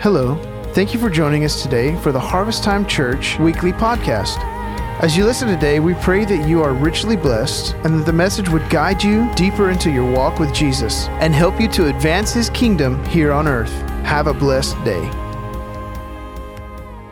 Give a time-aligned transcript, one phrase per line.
[0.00, 0.36] Hello.
[0.74, 4.38] Thank you for joining us today for the Harvest Time Church weekly podcast.
[5.02, 8.48] As you listen today, we pray that you are richly blessed and that the message
[8.48, 12.48] would guide you deeper into your walk with Jesus and help you to advance his
[12.50, 13.72] kingdom here on earth.
[14.04, 15.04] Have a blessed day.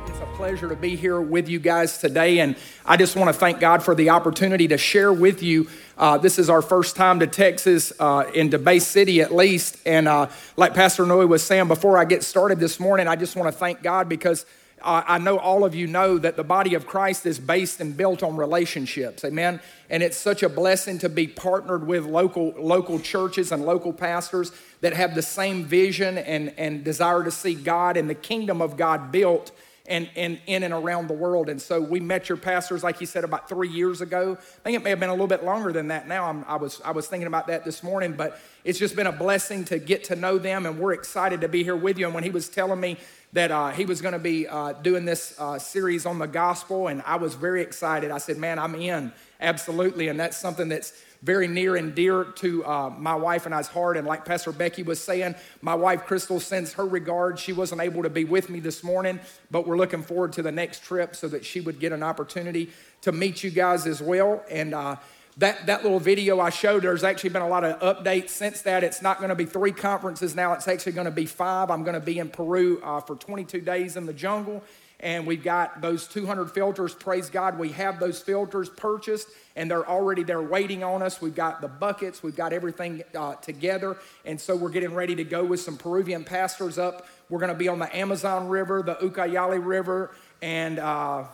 [0.07, 3.39] It's a pleasure to be here with you guys today, and I just want to
[3.39, 5.67] thank God for the opportunity to share with you.
[5.99, 9.79] Uh, this is our first time to Texas, uh, into Bay City at least.
[9.87, 13.35] And uh, like Pastor Noe was saying before I get started this morning, I just
[13.35, 14.45] want to thank God because
[14.83, 17.97] uh, I know all of you know that the body of Christ is based and
[17.97, 19.25] built on relationships.
[19.25, 19.59] Amen.
[19.89, 24.53] And it's such a blessing to be partnered with local, local churches and local pastors
[24.83, 28.77] that have the same vision and, and desire to see God and the kingdom of
[28.77, 29.51] God built
[29.89, 31.49] and, and in and around the world.
[31.49, 34.33] And so we met your pastors, like you said, about three years ago.
[34.41, 36.25] I think it may have been a little bit longer than that now.
[36.25, 39.13] I'm, i was, I was thinking about that this morning, but it's just been a
[39.13, 42.07] blessing to get to know them, and we're excited to be here with you.
[42.07, 42.97] And when he was telling me
[43.33, 46.89] that uh, he was going to be uh, doing this uh, series on the gospel,
[46.89, 48.11] and I was very excited.
[48.11, 50.09] I said, Man, I'm in, absolutely.
[50.09, 53.97] And that's something that's very near and dear to uh, my wife and I's heart.
[53.97, 57.41] And like Pastor Becky was saying, my wife Crystal sends her regards.
[57.41, 60.53] She wasn't able to be with me this morning, but we're looking forward to the
[60.53, 62.71] next trip so that she would get an opportunity
[63.03, 64.45] to meet you guys as well.
[64.51, 64.97] And uh,
[65.39, 68.83] that, that little video I showed, there's actually been a lot of updates since that.
[68.83, 71.71] It's not going to be three conferences now, it's actually going to be five.
[71.71, 74.63] I'm going to be in Peru uh, for 22 days in the jungle
[75.01, 76.95] and we've got those 200 filters.
[76.95, 81.21] Praise God, we have those filters purchased, and they're already there waiting on us.
[81.21, 85.25] We've got the buckets, we've got everything uh, together, and so we're getting ready to
[85.25, 87.07] go with some Peruvian pastors up.
[87.29, 91.25] We're going to be on the Amazon River, the Ucayali River, and uh,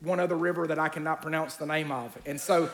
[0.00, 2.16] one other river that I cannot pronounce the name of.
[2.26, 2.70] And so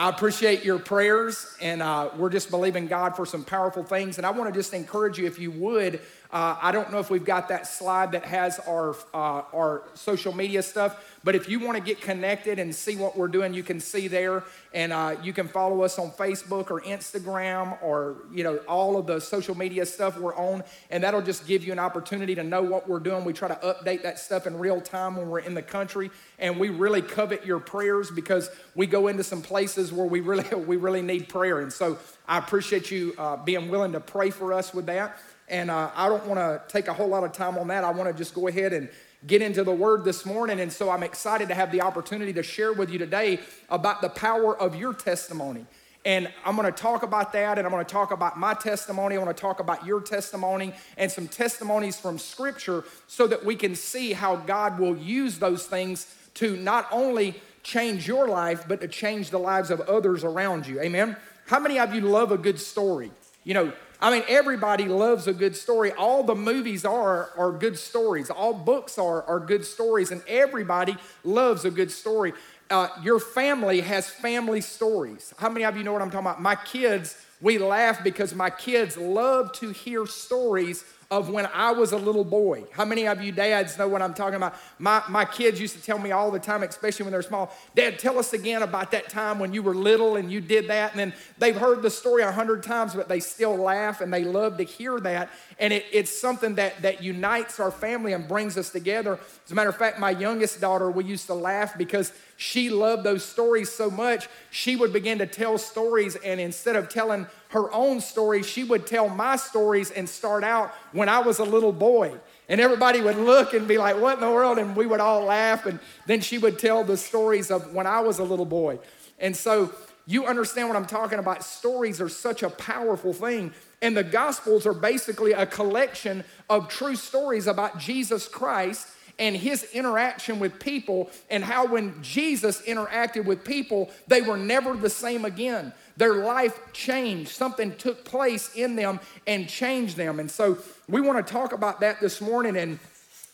[0.00, 4.16] I appreciate your prayers, and uh, we're just believing God for some powerful things.
[4.16, 6.00] And I want to just encourage you, if you would,
[6.32, 10.32] uh, I don't know if we've got that slide that has our, uh, our social
[10.32, 13.64] media stuff, but if you want to get connected and see what we're doing, you
[13.64, 14.44] can see there.
[14.72, 19.06] And uh, you can follow us on Facebook or Instagram or, you know, all of
[19.06, 20.62] the social media stuff we're on.
[20.90, 23.24] And that'll just give you an opportunity to know what we're doing.
[23.24, 26.10] We try to update that stuff in real time when we're in the country.
[26.38, 30.44] And we really covet your prayers because we go into some places where we really,
[30.64, 31.60] we really need prayer.
[31.60, 35.18] And so I appreciate you uh, being willing to pray for us with that.
[35.50, 37.84] And uh, I don't want to take a whole lot of time on that.
[37.84, 38.88] I want to just go ahead and
[39.26, 40.60] get into the word this morning.
[40.60, 44.08] And so I'm excited to have the opportunity to share with you today about the
[44.08, 45.66] power of your testimony.
[46.04, 49.16] And I'm going to talk about that, and I'm going to talk about my testimony.
[49.16, 53.54] I want to talk about your testimony and some testimonies from Scripture so that we
[53.54, 58.80] can see how God will use those things to not only change your life, but
[58.80, 60.80] to change the lives of others around you.
[60.80, 61.16] Amen?
[61.46, 63.10] How many of you love a good story?
[63.44, 63.72] You know,
[64.02, 65.92] I mean, everybody loves a good story.
[65.92, 68.30] All the movies are are good stories.
[68.30, 72.32] All books are are good stories, and everybody loves a good story.
[72.70, 75.34] Uh, your family has family stories.
[75.38, 76.40] How many of you know what I'm talking about?
[76.40, 81.90] My kids, we laugh because my kids love to hear stories of when I was
[81.90, 82.64] a little boy.
[82.70, 84.54] How many of you dads know what I'm talking about?
[84.78, 87.98] My, my kids used to tell me all the time, especially when they're small, Dad,
[87.98, 90.92] tell us again about that time when you were little and you did that.
[90.92, 94.22] And then they've heard the story a hundred times, but they still laugh and they
[94.22, 95.30] love to hear that.
[95.58, 99.18] And it, it's something that, that unites our family and brings us together.
[99.44, 103.02] As a matter of fact, my youngest daughter, we used to laugh because she loved
[103.02, 106.14] those stories so much, she would begin to tell stories.
[106.14, 110.72] And instead of telling her own stories, she would tell my stories and start out
[110.92, 112.14] when I was a little boy.
[112.48, 114.58] And everybody would look and be like, What in the world?
[114.58, 115.66] And we would all laugh.
[115.66, 118.78] And then she would tell the stories of when I was a little boy.
[119.18, 119.72] And so
[120.06, 121.44] you understand what I'm talking about.
[121.44, 123.52] Stories are such a powerful thing.
[123.82, 128.88] And the Gospels are basically a collection of true stories about Jesus Christ
[129.20, 134.74] and his interaction with people, and how when Jesus interacted with people, they were never
[134.74, 135.74] the same again.
[136.00, 137.28] Their life changed.
[137.28, 140.18] Something took place in them and changed them.
[140.18, 140.56] And so
[140.88, 142.56] we want to talk about that this morning.
[142.56, 142.78] And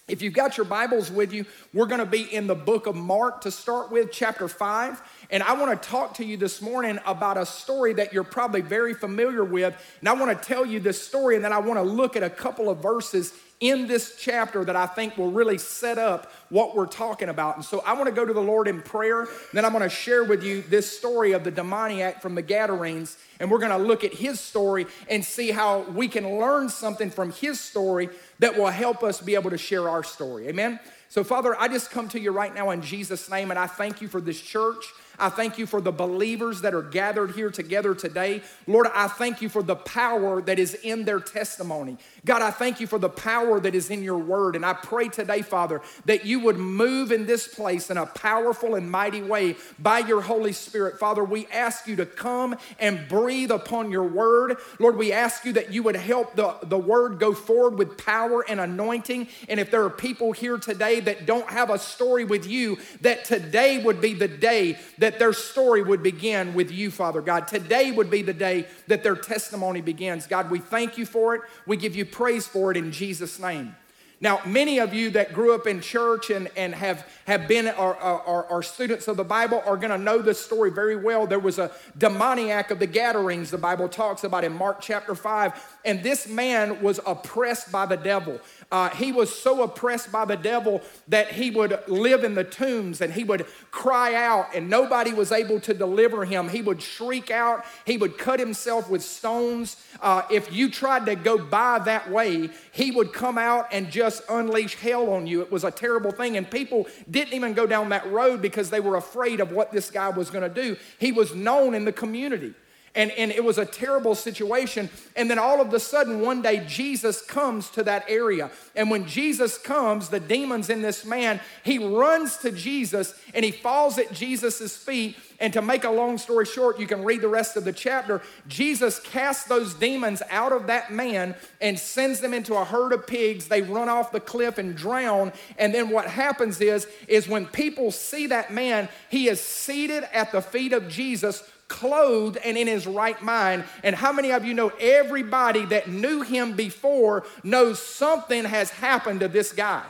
[0.09, 2.97] if you've got your Bibles with you, we're going to be in the book of
[2.97, 5.01] Mark to start with, chapter 5.
[5.31, 8.63] And I want to talk to you this morning about a story that you're probably
[8.63, 9.81] very familiar with.
[10.01, 12.25] And I want to tell you this story, and then I want to look at
[12.25, 16.77] a couple of verses in this chapter that I think will really set up what
[16.77, 17.57] we're talking about.
[17.57, 19.27] And so I want to go to the Lord in prayer.
[19.53, 23.17] Then I'm going to share with you this story of the demoniac from the Gadarenes.
[23.41, 27.11] And we're going to look at his story and see how we can learn something
[27.11, 30.49] from his story that will help us be able to share our story.
[30.49, 30.79] Amen?
[31.09, 34.03] So, Father, I just come to you right now in Jesus' name, and I thank
[34.03, 34.93] you for this church.
[35.19, 38.43] I thank you for the believers that are gathered here together today.
[38.67, 41.97] Lord, I thank you for the power that is in their testimony.
[42.25, 44.57] God, I thank you for the power that is in your word.
[44.57, 48.75] And I pray today, Father, that you would move in this place in a powerful
[48.75, 50.99] and mighty way by your Holy Spirit.
[50.99, 54.57] Father, we ask you to come and breathe upon your word.
[54.79, 58.45] Lord, we ask you that you would help the, the word go forward with power
[58.49, 59.29] and anointing.
[59.49, 63.25] And if there are people here today that don't have a story with you, that
[63.25, 67.47] today would be the day that that their story would begin with you, Father God.
[67.47, 70.27] Today would be the day that their testimony begins.
[70.27, 71.43] God, we thank you for it.
[71.65, 73.77] We give you praise for it in Jesus' name.
[74.21, 77.95] Now, many of you that grew up in church and, and have, have been our,
[77.95, 81.27] our, students of the Bible are going to know this story very well.
[81.27, 85.79] There was a demoniac of the Gadarenes, the Bible talks about in Mark chapter 5,
[85.85, 88.41] and this man was oppressed by the devil.
[88.73, 93.01] Uh, he was so oppressed by the devil that he would live in the tombs
[93.01, 96.49] and he would cry out, and nobody was able to deliver him.
[96.49, 99.77] He would shriek out, he would cut himself with stones.
[100.01, 104.23] Uh, if you tried to go by that way, he would come out and just
[104.29, 105.43] unleash hell on you.
[105.43, 108.81] It was a terrible thing, and people didn't even go down that road because they
[108.81, 110.77] were afraid of what this guy was going to do.
[110.99, 112.55] He was known in the community.
[112.97, 114.89] And, and it was a terrible situation.
[115.15, 118.51] And then all of a sudden, one day, Jesus comes to that area.
[118.75, 123.53] And when Jesus comes, the demons in this man, he runs to Jesus and he
[123.53, 125.17] falls at Jesus' feet.
[125.39, 128.23] And to make a long story short, you can read the rest of the chapter.
[128.49, 133.07] Jesus casts those demons out of that man and sends them into a herd of
[133.07, 133.47] pigs.
[133.47, 135.35] They run off the cliff and drown.
[135.59, 140.33] And then what happens is, is when people see that man, he is seated at
[140.33, 143.65] the feet of Jesus clothed and in his right mind.
[143.83, 149.21] And how many of you know everybody that knew him before knows something has happened
[149.21, 149.83] to this guy?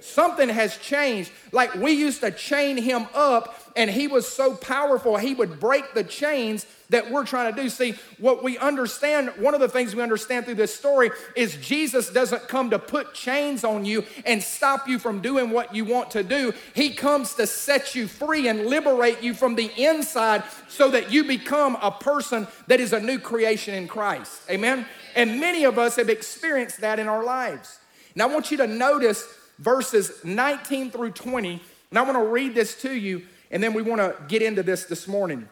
[0.00, 1.30] Something has changed.
[1.52, 5.94] Like we used to chain him up, and he was so powerful, he would break
[5.94, 7.68] the chains that we're trying to do.
[7.68, 12.10] See, what we understand, one of the things we understand through this story is Jesus
[12.10, 16.10] doesn't come to put chains on you and stop you from doing what you want
[16.12, 16.52] to do.
[16.74, 21.24] He comes to set you free and liberate you from the inside so that you
[21.24, 24.42] become a person that is a new creation in Christ.
[24.50, 24.86] Amen?
[25.16, 27.78] And many of us have experienced that in our lives.
[28.14, 29.26] Now, I want you to notice
[29.58, 31.60] verses 19 through 20,
[31.90, 33.22] and I want to read this to you,
[33.52, 35.48] and then we want to get into this this morning.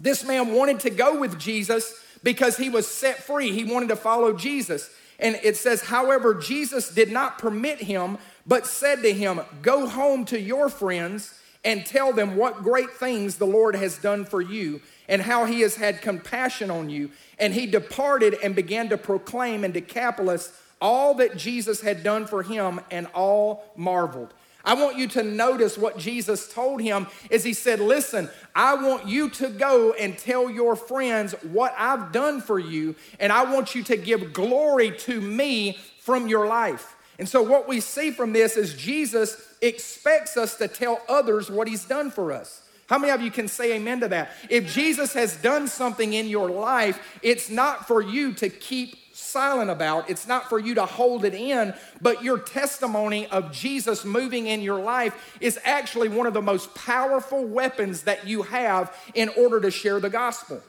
[0.00, 3.52] This man wanted to go with Jesus because he was set free.
[3.52, 4.90] He wanted to follow Jesus.
[5.18, 10.24] And it says, however, Jesus did not permit him, but said to him, Go home
[10.26, 14.80] to your friends and tell them what great things the Lord has done for you
[15.08, 17.10] and how he has had compassion on you.
[17.38, 22.42] And he departed and began to proclaim in Decapolis all that Jesus had done for
[22.42, 24.32] him, and all marveled.
[24.68, 29.08] I want you to notice what Jesus told him is he said, "Listen, I want
[29.08, 33.74] you to go and tell your friends what I've done for you, and I want
[33.74, 38.34] you to give glory to me from your life." And so what we see from
[38.34, 42.60] this is Jesus expects us to tell others what he's done for us.
[42.90, 44.32] How many of you can say amen to that?
[44.50, 49.70] If Jesus has done something in your life, it's not for you to keep silent
[49.70, 50.08] about.
[50.10, 54.62] It's not for you to hold it in, but your testimony of Jesus moving in
[54.62, 59.60] your life is actually one of the most powerful weapons that you have in order
[59.60, 60.62] to share the gospel.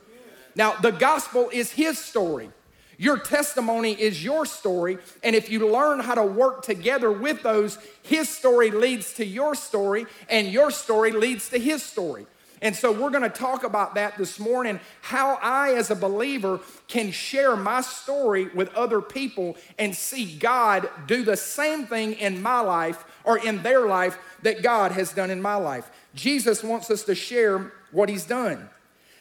[0.56, 2.50] Now, the gospel is his story.
[2.98, 4.98] Your testimony is your story.
[5.24, 9.56] And if you learn how to work together with those, his story leads to your
[9.56, 12.28] story, and your story leads to his story.
[12.62, 16.60] And so we're going to talk about that this morning how I, as a believer,
[16.88, 22.42] can share my story with other people and see God do the same thing in
[22.42, 25.90] my life or in their life that God has done in my life.
[26.16, 28.70] Jesus wants us to share what He's done.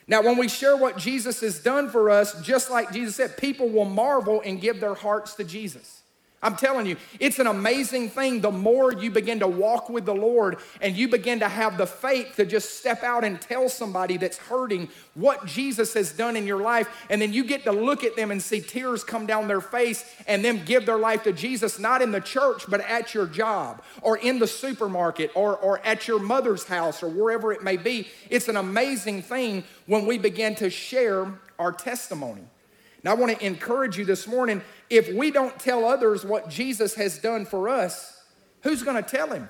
[0.09, 3.69] Now, when we share what Jesus has done for us, just like Jesus said, people
[3.69, 6.03] will marvel and give their hearts to Jesus.
[6.41, 8.41] I'm telling you, it's an amazing thing.
[8.41, 11.87] The more you begin to walk with the Lord and you begin to have the
[11.87, 16.47] faith to just step out and tell somebody that's hurting what Jesus has done in
[16.47, 19.49] your life, and then you get to look at them and see tears come down
[19.49, 23.15] their face and them give their life to Jesus, not in the church, but at
[23.15, 27.65] your job or in the supermarket or, or at your mother's house or wherever it
[27.65, 28.07] may be.
[28.31, 32.45] It's an amazing thing when we begin to share our testimony.
[33.09, 34.61] Now, I want to encourage you this morning
[34.91, 38.21] if we don't tell others what Jesus has done for us,
[38.61, 39.49] who's going to tell him?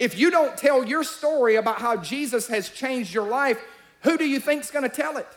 [0.00, 3.62] If you don't tell your story about how Jesus has changed your life,
[4.00, 5.28] who do you think is going to tell it?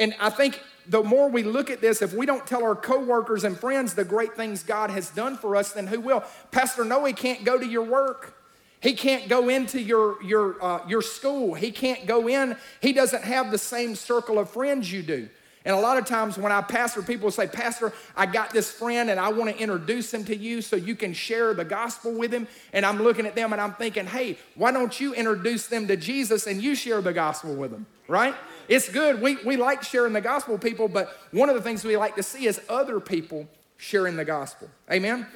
[0.00, 3.44] And I think the more we look at this, if we don't tell our coworkers
[3.44, 6.24] and friends the great things God has done for us, then who will?
[6.50, 8.39] Pastor Noe can't go to your work.
[8.80, 11.54] He can't go into your, your, uh, your school.
[11.54, 12.56] He can't go in.
[12.80, 15.28] He doesn't have the same circle of friends you do.
[15.64, 19.10] And a lot of times when I pastor, people say, Pastor, I got this friend
[19.10, 22.32] and I want to introduce him to you so you can share the gospel with
[22.32, 22.48] him.
[22.72, 25.96] And I'm looking at them and I'm thinking, hey, why don't you introduce them to
[25.96, 28.34] Jesus and you share the gospel with them, right?
[28.68, 29.20] It's good.
[29.20, 32.22] We, we like sharing the gospel people, but one of the things we like to
[32.22, 33.46] see is other people
[33.76, 34.70] sharing the gospel.
[34.90, 35.26] Amen?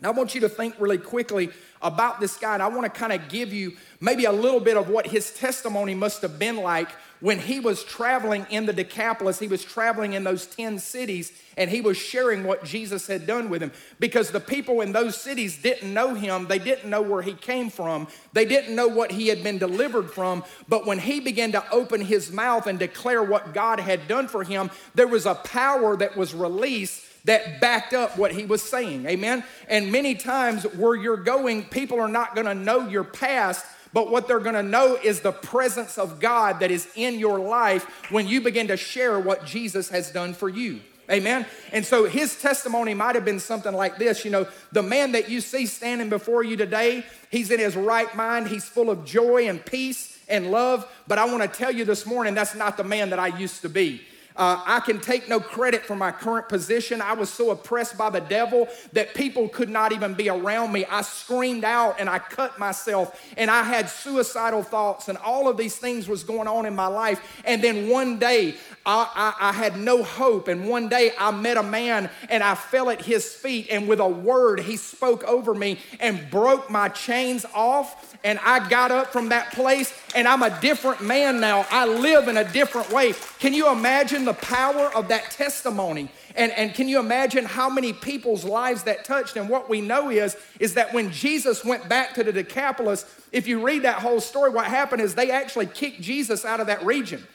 [0.00, 1.50] Now, I want you to think really quickly
[1.82, 4.76] about this guy, and I want to kind of give you maybe a little bit
[4.76, 6.88] of what his testimony must have been like
[7.20, 9.40] when he was traveling in the Decapolis.
[9.40, 13.50] He was traveling in those 10 cities, and he was sharing what Jesus had done
[13.50, 13.72] with him.
[13.98, 17.68] Because the people in those cities didn't know him, they didn't know where he came
[17.68, 20.44] from, they didn't know what he had been delivered from.
[20.68, 24.44] But when he began to open his mouth and declare what God had done for
[24.44, 29.04] him, there was a power that was released that backed up what he was saying.
[29.04, 29.44] Amen.
[29.68, 33.66] And many times where you're going, people are not going to know your past.
[33.92, 37.84] But what they're gonna know is the presence of God that is in your life
[38.10, 40.80] when you begin to share what Jesus has done for you.
[41.10, 41.46] Amen.
[41.72, 45.30] And so his testimony might have been something like this you know, the man that
[45.30, 49.48] you see standing before you today, he's in his right mind, he's full of joy
[49.48, 50.86] and peace and love.
[51.06, 53.70] But I wanna tell you this morning, that's not the man that I used to
[53.70, 54.02] be.
[54.38, 57.02] Uh, I can take no credit for my current position.
[57.02, 60.84] I was so oppressed by the devil that people could not even be around me.
[60.84, 65.56] I screamed out and I cut myself and I had suicidal thoughts and all of
[65.56, 67.20] these things was going on in my life.
[67.44, 68.54] And then one day
[68.86, 70.46] I, I, I had no hope.
[70.46, 73.98] And one day I met a man and I fell at his feet and with
[73.98, 79.08] a word he spoke over me and broke my chains off and I got up
[79.12, 81.66] from that place and I'm a different man now.
[81.70, 83.14] I live in a different way.
[83.40, 86.10] Can you imagine the power of that testimony?
[86.36, 89.36] And, and can you imagine how many people's lives that touched?
[89.36, 93.48] And what we know is, is that when Jesus went back to the Decapolis, if
[93.48, 96.84] you read that whole story, what happened is they actually kicked Jesus out of that
[96.84, 97.26] region.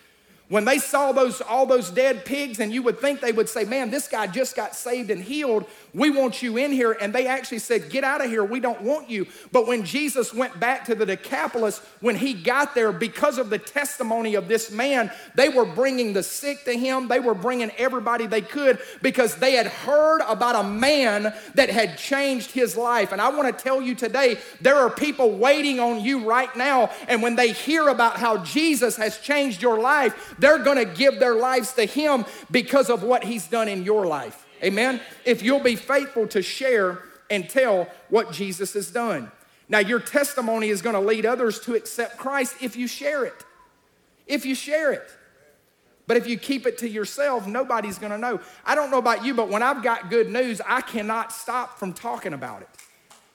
[0.50, 3.64] When they saw those all those dead pigs, and you would think they would say,
[3.64, 5.66] Man, this guy just got saved and healed.
[5.94, 6.92] We want you in here.
[6.92, 8.44] And they actually said, Get out of here.
[8.44, 9.26] We don't want you.
[9.54, 13.58] But when Jesus went back to the Decapolis, when he got there, because of the
[13.58, 17.08] testimony of this man, they were bringing the sick to him.
[17.08, 21.98] They were bringing everybody they could because they had heard about a man that had
[21.98, 23.14] changed his life.
[23.14, 26.92] And I want to tell you today, there are people waiting on you right now.
[27.08, 31.20] And when they hear about how Jesus has changed your life, they're going to give
[31.20, 34.46] their lives to him because of what he's done in your life.
[34.64, 35.02] Amen?
[35.26, 39.32] If you'll be faithful to share and tell what Jesus has done.
[39.70, 43.46] Now, your testimony is going to lead others to accept Christ if you share it.
[44.28, 45.10] If you share it.
[46.06, 48.42] But if you keep it to yourself, nobody's going to know.
[48.66, 51.94] I don't know about you, but when I've got good news, I cannot stop from
[51.94, 52.70] talking about it.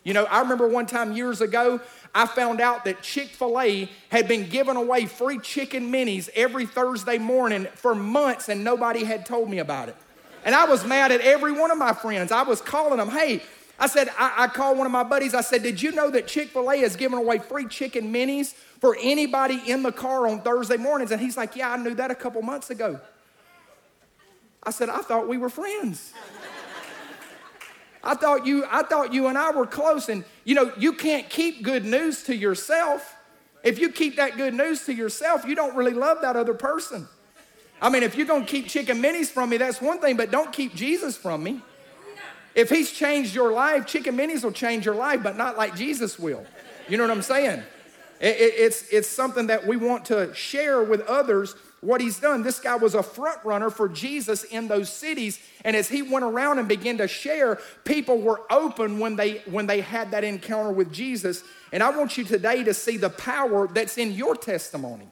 [0.04, 1.80] You know, I remember one time years ago,
[2.14, 6.66] I found out that Chick fil A had been giving away free chicken minis every
[6.66, 9.96] Thursday morning for months, and nobody had told me about it.
[10.44, 12.32] And I was mad at every one of my friends.
[12.32, 13.42] I was calling them, hey,
[13.78, 15.34] I said, I, I called one of my buddies.
[15.34, 18.54] I said, Did you know that Chick fil A is giving away free chicken minis
[18.80, 21.12] for anybody in the car on Thursday mornings?
[21.12, 22.98] And he's like, Yeah, I knew that a couple months ago.
[24.62, 26.12] I said, I thought we were friends.
[28.02, 30.08] I thought you, I thought you and I were close.
[30.08, 33.16] And you know, you can't keep good news to yourself.
[33.64, 37.08] If you keep that good news to yourself, you don't really love that other person.
[37.80, 40.52] I mean, if you're to keep chicken minis from me, that's one thing, but don't
[40.52, 41.60] keep Jesus from me.
[42.54, 46.18] If he's changed your life, chicken minis will change your life, but not like Jesus
[46.18, 46.44] will.
[46.88, 47.62] You know what I'm saying?
[48.20, 52.42] It, it, it's, it's something that we want to share with others what he's done.
[52.42, 55.38] This guy was a front runner for Jesus in those cities.
[55.64, 59.66] And as he went around and began to share, people were open when they when
[59.66, 61.44] they had that encounter with Jesus.
[61.72, 65.08] And I want you today to see the power that's in your testimony.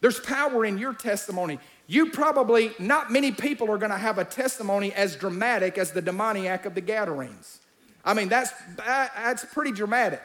[0.00, 1.60] There's power in your testimony.
[1.86, 6.02] You probably, not many people are going to have a testimony as dramatic as the
[6.02, 7.60] demoniac of the Gadarenes.
[8.04, 10.22] I mean, that's, that's pretty dramatic.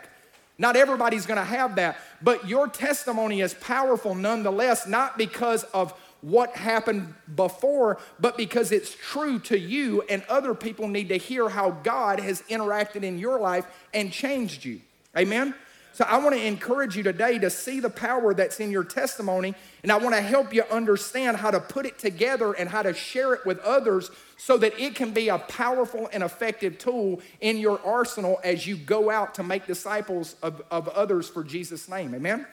[0.57, 5.93] Not everybody's going to have that, but your testimony is powerful nonetheless, not because of
[6.21, 11.47] what happened before, but because it's true to you, and other people need to hear
[11.47, 14.81] how God has interacted in your life and changed you.
[15.15, 15.53] Amen?
[15.97, 19.55] So I want to encourage you today to see the power that's in your testimony,
[19.81, 22.93] and I want to help you understand how to put it together and how to
[22.93, 27.57] share it with others so that it can be a powerful and effective tool in
[27.57, 32.13] your arsenal as you go out to make disciples of, of others for Jesus' name.
[32.13, 32.45] Amen?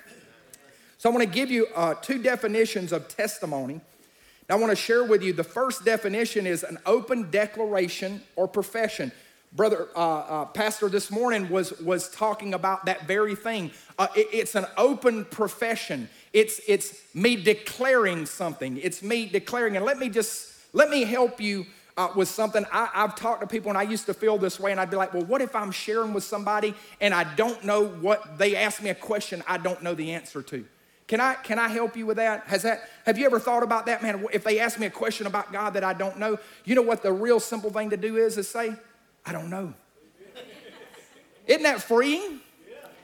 [0.97, 3.83] So I want to give you uh, two definitions of testimony.
[4.49, 9.13] I want to share with you the first definition is an open declaration or profession.
[9.55, 13.71] Brother, uh, uh, Pastor this morning was, was talking about that very thing.
[13.97, 16.09] Uh, it, it's an open profession.
[16.33, 18.79] It's, it's me declaring something.
[18.79, 19.77] It's me declaring.
[19.77, 22.67] And let me just, let me help you uh, with something.
[22.73, 24.97] I, have talked to people and I used to feel this way and I'd be
[24.97, 28.83] like, well, what if I'm sharing with somebody and I don't know what, they ask
[28.83, 30.65] me a question I don't know the answer to?
[31.07, 32.45] Can I, can I help you with that?
[32.47, 32.89] Has that?
[33.07, 34.27] Have you ever thought about that, man?
[34.33, 37.05] If they ask me a question about God that I don't know, you know what
[37.05, 38.75] the real simple thing to do is, is say,
[39.27, 39.75] I don't know.
[41.47, 42.41] Isn't that freeing?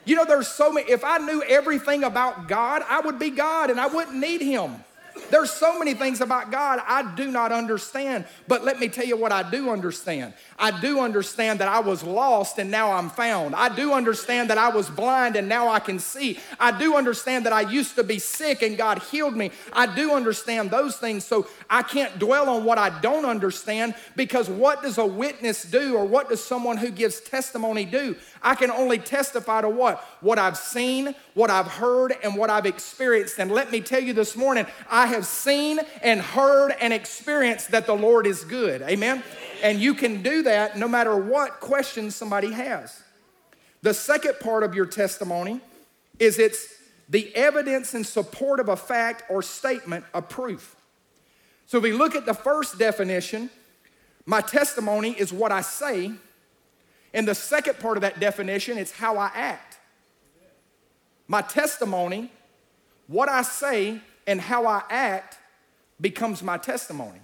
[0.03, 3.69] You know, there's so many, if I knew everything about God, I would be God
[3.69, 4.83] and I wouldn't need Him.
[5.29, 9.17] There's so many things about God I do not understand, but let me tell you
[9.17, 10.33] what I do understand.
[10.59, 13.55] I do understand that I was lost and now I'm found.
[13.55, 16.39] I do understand that I was blind and now I can see.
[16.59, 19.51] I do understand that I used to be sick and God healed me.
[19.73, 24.49] I do understand those things, so I can't dwell on what I don't understand because
[24.49, 28.15] what does a witness do or what does someone who gives testimony do?
[28.41, 30.03] I can only testify to what?
[30.21, 33.39] What I've seen, what I've heard, and what I've experienced.
[33.39, 37.85] And let me tell you this morning, I have seen and heard and experienced that
[37.85, 38.81] the Lord is good.
[38.81, 39.23] Amen?
[39.63, 43.01] And you can do that no matter what questions somebody has.
[43.81, 45.61] The second part of your testimony
[46.19, 46.67] is it's
[47.09, 50.75] the evidence in support of a fact or statement of proof.
[51.65, 53.49] So if we look at the first definition,
[54.25, 56.13] my testimony is what I say
[57.13, 59.77] and the second part of that definition it's how I act.
[61.27, 62.31] My testimony,
[63.07, 65.37] what I say, and how I act
[65.99, 67.19] becomes my testimony.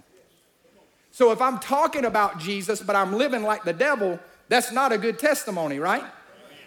[1.10, 4.98] So if I'm talking about Jesus, but I'm living like the devil, that's not a
[4.98, 6.04] good testimony, right?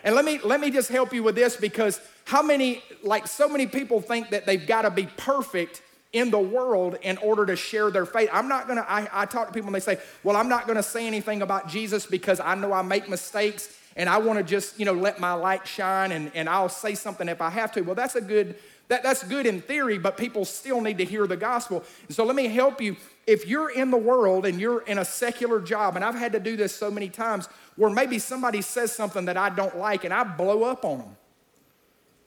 [0.04, 3.48] And let me let me just help you with this because how many like so
[3.48, 5.82] many people think that they've got to be perfect
[6.14, 8.30] in the world in order to share their faith.
[8.34, 10.84] I'm not gonna, I, I talk to people and they say, well, I'm not gonna
[10.84, 14.86] say anything about Jesus because I know I make mistakes and I wanna just, you
[14.86, 17.82] know, let my light shine and, and I'll say something if I have to.
[17.82, 18.56] Well, that's a good,
[18.92, 21.82] that, that's good in theory, but people still need to hear the gospel.
[22.08, 22.98] And so let me help you.
[23.26, 26.42] If you're in the world and you're in a secular job, and I've had to
[26.42, 30.14] do this so many times, where maybe somebody says something that I don't like and
[30.14, 31.16] I blow up on them.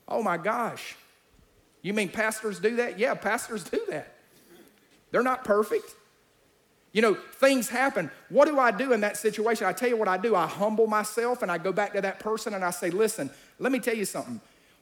[0.08, 0.96] Oh my gosh.
[1.82, 2.98] You mean pastors do that?
[2.98, 4.14] Yeah, pastors do that.
[5.10, 5.94] They're not perfect.
[6.92, 8.10] You know, things happen.
[8.30, 9.66] What do I do in that situation?
[9.66, 10.34] I tell you what I do.
[10.34, 13.70] I humble myself and I go back to that person and I say, listen, let
[13.70, 14.40] me tell you something.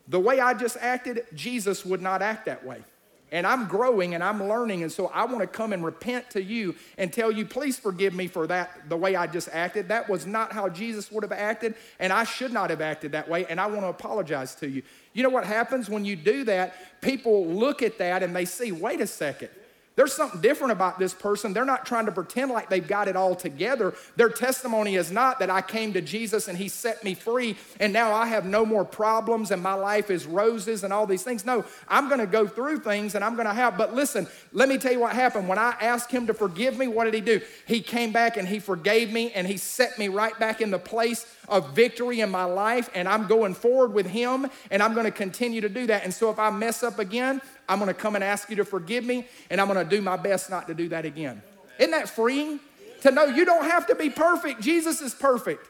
[0.09, 2.85] The way I just acted, Jesus would not act that way
[3.33, 4.83] and I'm growing and I'm learning.
[4.83, 8.15] And so I want to come and repent to you and tell you, please forgive
[8.15, 9.88] me for that, the way I just acted.
[9.88, 13.29] That was not how Jesus would have acted, and I should not have acted that
[13.29, 13.47] way.
[13.47, 14.83] And I want to apologize to you.
[15.15, 17.01] You know what happens when you do that?
[17.01, 19.49] People look at that and they see, wait a second.
[19.94, 21.52] There's something different about this person.
[21.52, 23.94] They're not trying to pretend like they've got it all together.
[24.16, 27.92] Their testimony is not that I came to Jesus and he set me free and
[27.92, 31.44] now I have no more problems and my life is roses and all these things.
[31.44, 34.68] No, I'm going to go through things and I'm going to have, but listen, let
[34.68, 35.46] me tell you what happened.
[35.46, 37.42] When I asked him to forgive me, what did he do?
[37.66, 40.78] He came back and he forgave me and he set me right back in the
[40.78, 45.05] place of victory in my life and I'm going forward with him and I'm going
[45.05, 46.05] to continue to do that.
[46.05, 48.66] And so if I mess up again, I'm going to come and ask you to
[48.66, 51.40] forgive me, and I'm going to do my best not to do that again.
[51.78, 52.61] Isn't that freeing?
[53.00, 54.61] To know you don't have to be perfect.
[54.61, 55.66] Jesus is perfect.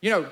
[0.00, 0.30] You know,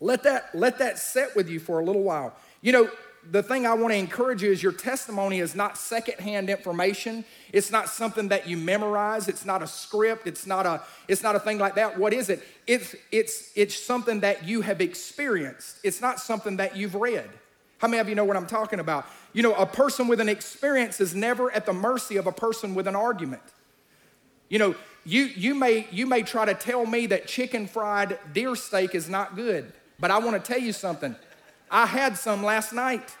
[0.00, 2.34] let that let that set with you for a little while.
[2.62, 2.90] You know,
[3.30, 7.26] the thing I want to encourage you is your testimony is not secondhand information.
[7.52, 9.28] It's not something that you memorize.
[9.28, 10.26] It's not a script.
[10.26, 11.98] It's not a it's not a thing like that.
[11.98, 12.42] What is it?
[12.66, 15.76] It's it's it's something that you have experienced.
[15.84, 17.28] It's not something that you've read.
[17.82, 19.06] How many of you know what I'm talking about?
[19.32, 22.76] You know, a person with an experience is never at the mercy of a person
[22.76, 23.42] with an argument.
[24.48, 28.54] You know, you, you, may, you may try to tell me that chicken fried deer
[28.54, 31.16] steak is not good, but I want to tell you something.
[31.72, 33.16] I had some last night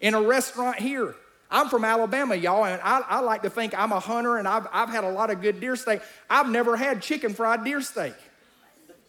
[0.00, 1.16] in a restaurant here.
[1.50, 4.68] I'm from Alabama, y'all, and I, I, like to think I'm a hunter and I've,
[4.72, 6.02] I've had a lot of good deer steak.
[6.30, 8.14] I've never had chicken fried deer steak.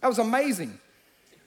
[0.02, 0.80] That was amazing.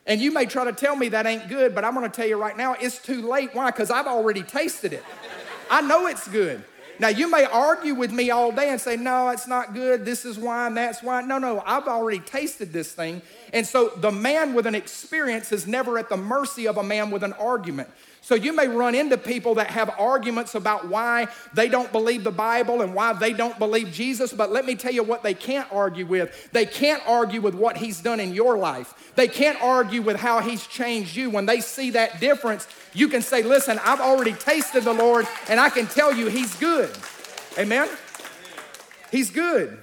[0.06, 2.36] And you may try to tell me that ain't good, but I'm gonna tell you
[2.36, 3.54] right now, it's too late.
[3.54, 3.70] Why?
[3.70, 5.04] Because I've already tasted it.
[5.70, 6.64] I know it's good.
[6.98, 10.04] Now, you may argue with me all day and say, no, it's not good.
[10.04, 11.22] This is why and that's why.
[11.22, 13.22] No, no, I've already tasted this thing.
[13.52, 17.10] And so the man with an experience is never at the mercy of a man
[17.10, 17.88] with an argument.
[18.24, 22.30] So you may run into people that have arguments about why they don't believe the
[22.30, 25.66] Bible and why they don't believe Jesus, but let me tell you what they can't
[25.72, 26.50] argue with.
[26.52, 29.12] They can't argue with what he's done in your life.
[29.16, 31.30] They can't argue with how he's changed you.
[31.30, 35.58] When they see that difference, you can say, "Listen, I've already tasted the Lord and
[35.58, 36.90] I can tell you he's good."
[37.58, 37.88] Amen.
[39.10, 39.82] He's good.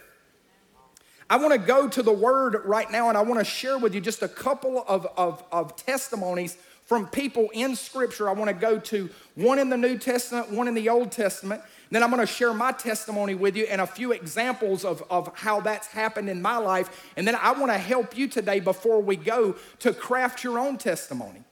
[1.30, 3.94] I want to go to the word right now and I want to share with
[3.94, 6.58] you just a couple of, of, of testimonies
[6.90, 8.28] from people in Scripture.
[8.28, 11.62] I want to go to one in the New Testament, one in the Old Testament.
[11.92, 15.32] Then I'm going to share my testimony with you and a few examples of, of
[15.36, 17.12] how that's happened in my life.
[17.16, 20.80] And then I want to help you today before we go to craft your own
[20.80, 21.44] testimony.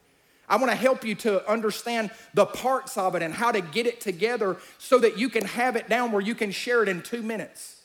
[0.50, 3.86] I want to help you to understand the parts of it and how to get
[3.86, 7.04] it together so that you can have it down where you can share it in
[7.04, 7.77] two minutes.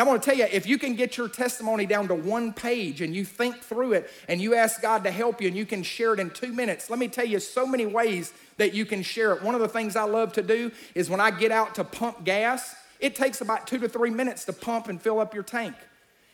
[0.00, 2.54] Now, I want to tell you if you can get your testimony down to one
[2.54, 5.66] page and you think through it and you ask God to help you and you
[5.66, 8.86] can share it in two minutes, let me tell you so many ways that you
[8.86, 9.42] can share it.
[9.42, 12.24] One of the things I love to do is when I get out to pump
[12.24, 15.76] gas, it takes about two to three minutes to pump and fill up your tank.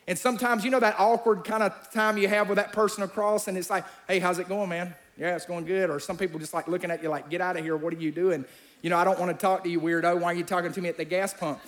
[0.06, 3.48] And sometimes, you know, that awkward kind of time you have with that person across,
[3.48, 4.94] and it's like, hey, how's it going, man?
[5.18, 5.90] Yeah, it's going good.
[5.90, 7.76] Or some people just like looking at you like, get out of here.
[7.76, 8.44] What are you doing?
[8.82, 10.20] You know, I don't want to talk to you, weirdo.
[10.20, 11.58] Why are you talking to me at the gas pump?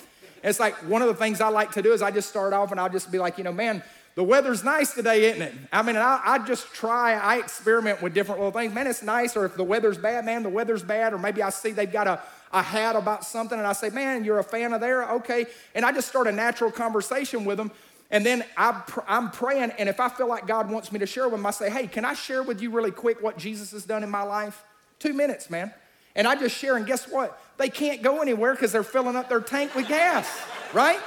[0.43, 2.71] It's like one of the things I like to do is I just start off
[2.71, 3.83] and I'll just be like, you know, man,
[4.15, 5.53] the weather's nice today, isn't it?
[5.71, 8.73] I mean, I, I, just try, I experiment with different little things.
[8.73, 9.37] Man, it's nice.
[9.37, 11.13] Or if the weather's bad, man, the weather's bad.
[11.13, 12.21] Or maybe I see they've got a,
[12.51, 15.09] a hat about something and I say, man, you're a fan of there?
[15.11, 15.45] Okay.
[15.75, 17.71] And I just start a natural conversation with them.
[18.11, 19.71] And then I, I'm praying.
[19.77, 21.87] And if I feel like God wants me to share with them, I say, hey,
[21.87, 24.63] can I share with you really quick what Jesus has done in my life?
[24.97, 25.73] Two minutes, man.
[26.15, 27.39] And I just share, and guess what?
[27.59, 30.27] They can't go anywhere because they're filling up their tank with gas,
[30.73, 30.99] right?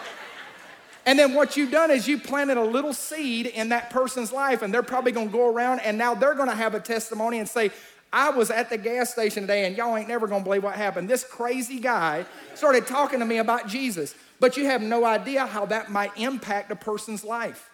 [1.07, 4.63] And then what you've done is you planted a little seed in that person's life,
[4.63, 7.71] and they're probably gonna go around and now they're gonna have a testimony and say,
[8.13, 11.09] I was at the gas station today, and y'all ain't never gonna believe what happened.
[11.09, 15.65] This crazy guy started talking to me about Jesus, but you have no idea how
[15.67, 17.71] that might impact a person's life.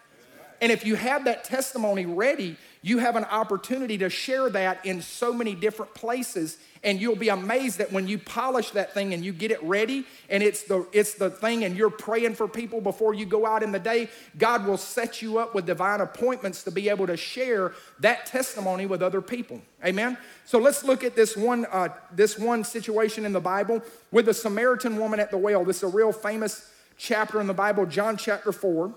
[0.61, 5.01] And if you have that testimony ready, you have an opportunity to share that in
[5.01, 9.23] so many different places and you'll be amazed that when you polish that thing and
[9.23, 12.79] you get it ready and it's the it's the thing and you're praying for people
[12.79, 16.63] before you go out in the day god will set you up with divine appointments
[16.63, 19.61] to be able to share that testimony with other people.
[19.85, 20.17] Amen?
[20.45, 24.33] So let's look at this one uh, this one situation in the bible with the
[24.33, 25.65] samaritan woman at the well.
[25.65, 28.93] This is a real famous chapter in the bible john chapter 4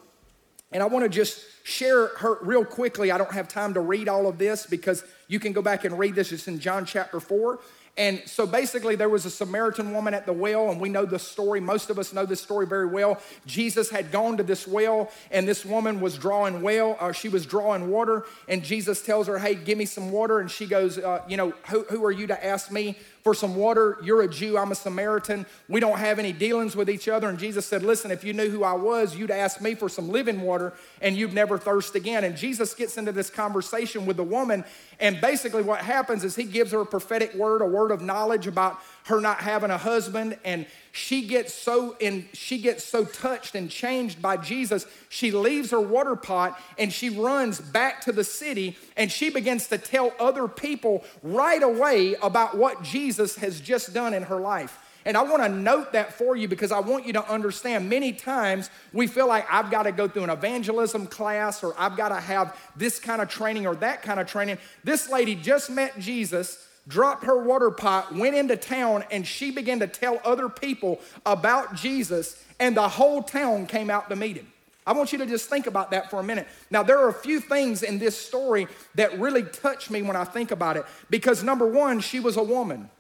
[0.73, 3.11] and I want to just share her real quickly.
[3.11, 5.99] I don't have time to read all of this because you can go back and
[5.99, 6.33] read this.
[6.33, 7.59] It's in John chapter 4.
[7.99, 11.19] And so basically, there was a Samaritan woman at the well, and we know the
[11.19, 11.61] story.
[11.61, 13.21] Most of us know this story very well.
[13.45, 16.97] Jesus had gone to this well, and this woman was drawing well.
[16.99, 20.51] Uh, she was drawing water, and Jesus tells her, "Hey, give me some water." And
[20.51, 23.99] she goes, uh, "You know, who, who are you to ask me for some water?
[24.03, 24.59] You're a Jew.
[24.59, 25.47] I'm a Samaritan.
[25.69, 28.51] We don't have any dealings with each other." And Jesus said, "Listen, if you knew
[28.51, 32.25] who I was, you'd ask me for some living water, and you'd never thirst again."
[32.25, 34.65] And Jesus gets into this conversation with the woman,
[34.99, 38.47] and basically, what happens is he gives her a prophetic word, a word of knowledge
[38.47, 43.55] about her not having a husband and she gets so in she gets so touched
[43.55, 48.25] and changed by Jesus she leaves her water pot and she runs back to the
[48.25, 53.93] city and she begins to tell other people right away about what Jesus has just
[53.93, 57.07] done in her life and I want to note that for you because I want
[57.07, 61.07] you to understand many times we feel like I've got to go through an evangelism
[61.07, 64.59] class or I've got to have this kind of training or that kind of training.
[64.85, 69.81] This lady just met Jesus dropped her water pot, went into town, and she began
[69.81, 74.53] to tell other people about Jesus, and the whole town came out to meet him.
[74.85, 76.49] I want you to just think about that for a minute.
[76.71, 78.67] Now, there are a few things in this story
[78.97, 82.43] that really touch me when I think about it, because number one, she was a
[82.43, 82.91] woman.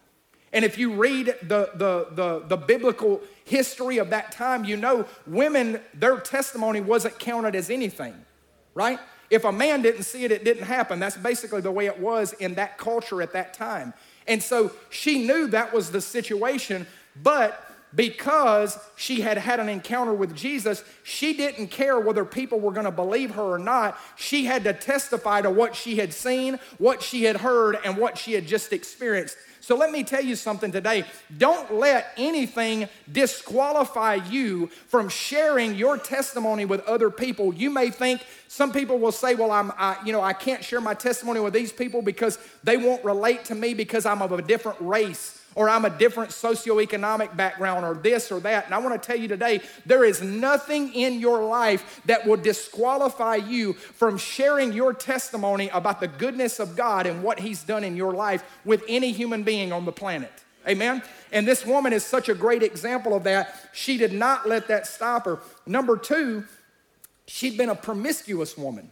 [0.52, 5.06] And if you read the, the, the, the, biblical history of that time, you know
[5.26, 8.14] women, their testimony wasn't counted as anything,
[8.74, 8.98] right?
[9.32, 11.00] If a man didn't see it, it didn't happen.
[11.00, 13.94] That's basically the way it was in that culture at that time.
[14.28, 16.86] And so she knew that was the situation,
[17.22, 22.72] but because she had had an encounter with Jesus, she didn't care whether people were
[22.72, 23.98] going to believe her or not.
[24.16, 28.18] She had to testify to what she had seen, what she had heard, and what
[28.18, 29.38] she had just experienced.
[29.62, 31.04] So let me tell you something today.
[31.38, 37.54] Don't let anything disqualify you from sharing your testimony with other people.
[37.54, 40.80] You may think some people will say, "Well, I'm, I, you know, I can't share
[40.80, 44.42] my testimony with these people because they won't relate to me because I'm of a
[44.42, 48.66] different race." Or I'm a different socioeconomic background, or this or that.
[48.66, 52.36] And I want to tell you today there is nothing in your life that will
[52.36, 57.84] disqualify you from sharing your testimony about the goodness of God and what He's done
[57.84, 60.32] in your life with any human being on the planet.
[60.66, 61.02] Amen?
[61.32, 63.68] And this woman is such a great example of that.
[63.72, 65.40] She did not let that stop her.
[65.66, 66.44] Number two,
[67.26, 68.90] she'd been a promiscuous woman.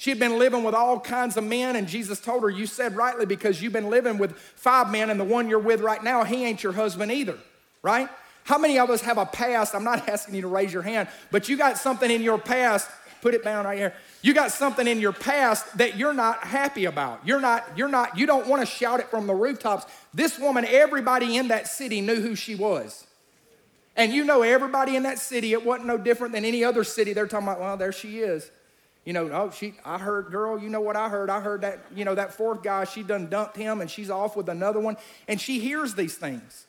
[0.00, 2.96] She had been living with all kinds of men, and Jesus told her, You said
[2.96, 6.24] rightly because you've been living with five men, and the one you're with right now,
[6.24, 7.36] he ain't your husband either,
[7.82, 8.08] right?
[8.44, 9.74] How many of us have a past?
[9.74, 12.88] I'm not asking you to raise your hand, but you got something in your past.
[13.20, 13.92] Put it down right here.
[14.22, 17.20] You got something in your past that you're not happy about.
[17.26, 19.84] You're not, you're not, you don't want to shout it from the rooftops.
[20.14, 23.06] This woman, everybody in that city knew who she was.
[23.96, 27.12] And you know, everybody in that city, it wasn't no different than any other city.
[27.12, 28.50] They're talking about, well, there she is.
[29.04, 31.30] You know, oh, she, I heard, girl, you know what I heard?
[31.30, 34.36] I heard that, you know, that fourth guy, she done dumped him and she's off
[34.36, 34.96] with another one.
[35.26, 36.66] And she hears these things.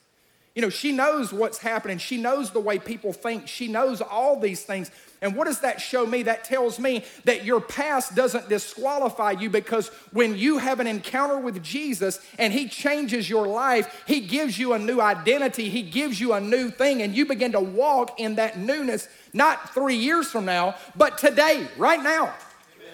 [0.56, 1.98] You know, she knows what's happening.
[1.98, 3.48] She knows the way people think.
[3.48, 4.92] She knows all these things.
[5.24, 6.24] And what does that show me?
[6.24, 11.38] That tells me that your past doesn't disqualify you because when you have an encounter
[11.38, 16.20] with Jesus and He changes your life, He gives you a new identity, He gives
[16.20, 20.28] you a new thing, and you begin to walk in that newness, not three years
[20.28, 22.34] from now, but today, right now.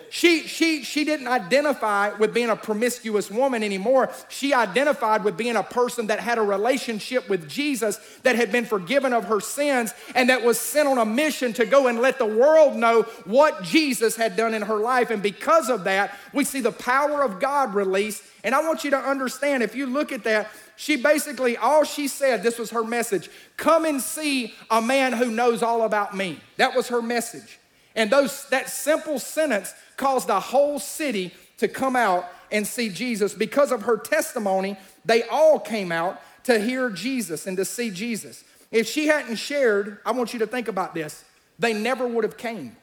[0.09, 4.09] She, she, she didn't identify with being a promiscuous woman anymore.
[4.29, 8.65] She identified with being a person that had a relationship with Jesus, that had been
[8.65, 12.17] forgiven of her sins, and that was sent on a mission to go and let
[12.17, 15.09] the world know what Jesus had done in her life.
[15.09, 18.23] And because of that, we see the power of God released.
[18.43, 22.07] And I want you to understand if you look at that, she basically, all she
[22.07, 26.39] said, this was her message come and see a man who knows all about me.
[26.57, 27.59] That was her message.
[27.95, 33.33] And those, that simple sentence caused the whole city to come out and see Jesus.
[33.33, 38.43] Because of her testimony, they all came out to hear Jesus and to see Jesus.
[38.71, 41.25] If she hadn't shared, I want you to think about this,
[41.59, 42.77] they never would have came.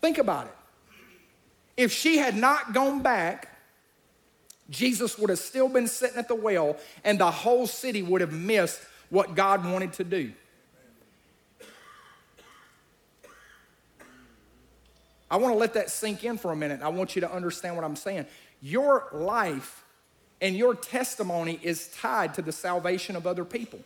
[0.00, 0.56] Think about it.
[1.76, 3.48] If she had not gone back,
[4.68, 8.32] Jesus would have still been sitting at the well and the whole city would have
[8.32, 10.32] missed what God wanted to do.
[15.30, 16.82] I want to let that sink in for a minute.
[16.82, 18.26] I want you to understand what I'm saying.
[18.60, 19.84] Your life
[20.40, 23.78] and your testimony is tied to the salvation of other people.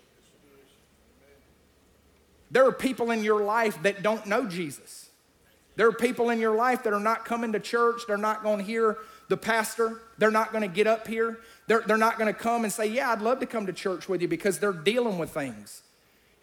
[2.50, 5.10] There are people in your life that don't know Jesus.
[5.76, 8.02] There are people in your life that are not coming to church.
[8.06, 10.00] They're not going to hear the pastor.
[10.18, 11.40] They're not going to get up here.
[11.66, 14.08] They're, they're not going to come and say, Yeah, I'd love to come to church
[14.08, 15.82] with you because they're dealing with things.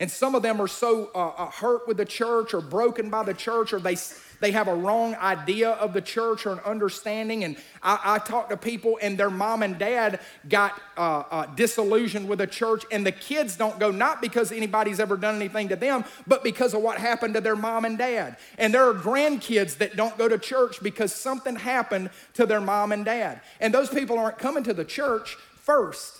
[0.01, 3.23] And some of them are so uh, uh, hurt with the church or broken by
[3.23, 3.95] the church or they,
[4.41, 7.43] they have a wrong idea of the church or an understanding.
[7.43, 12.27] And I, I talk to people and their mom and dad got uh, uh, disillusioned
[12.27, 15.75] with the church, and the kids don't go not because anybody's ever done anything to
[15.75, 18.37] them, but because of what happened to their mom and dad.
[18.57, 22.91] And there are grandkids that don't go to church because something happened to their mom
[22.91, 23.41] and dad.
[23.59, 26.17] And those people aren't coming to the church first.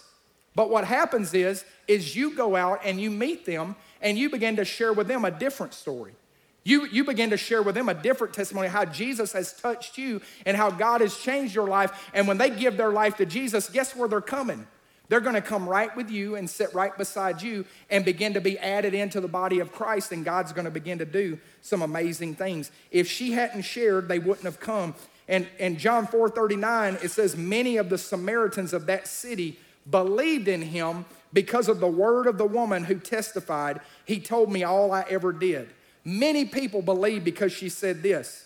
[0.54, 4.58] But what happens is, is you go out and you meet them and you begin
[4.58, 6.14] to share with them a different story.
[6.64, 10.22] You, you begin to share with them a different testimony how Jesus has touched you
[10.46, 12.10] and how God has changed your life.
[12.14, 14.68] And when they give their life to Jesus, guess where they're coming?
[15.10, 18.42] They're going to come right with you and sit right beside you and begin to
[18.42, 21.82] be added into the body of Christ, and God's going to begin to do some
[21.82, 22.72] amazing things.
[22.92, 24.96] If she hadn't shared, they wouldn't have come.
[25.28, 30.48] And in John 4 39, it says, Many of the Samaritans of that city believed
[30.48, 34.94] in him because of the word of the woman who testified, He told me all
[34.94, 35.72] I ever did.
[36.04, 38.46] Many people believe because she said this.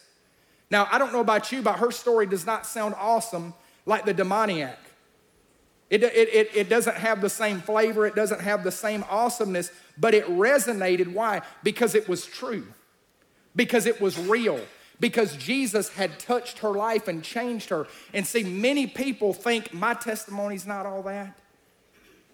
[0.70, 3.54] Now, I don't know about you, but her story does not sound awesome
[3.86, 4.80] like the demoniac.
[5.90, 9.72] It, it, it, it, doesn't have the same flavor, it doesn't have the same awesomeness,
[9.98, 11.14] but it resonated.
[11.14, 11.42] Why?
[11.62, 12.66] Because it was true,
[13.56, 14.60] because it was real,
[15.00, 17.86] because Jesus had touched her life and changed her.
[18.14, 21.38] And see, many people think my testimony's not all that.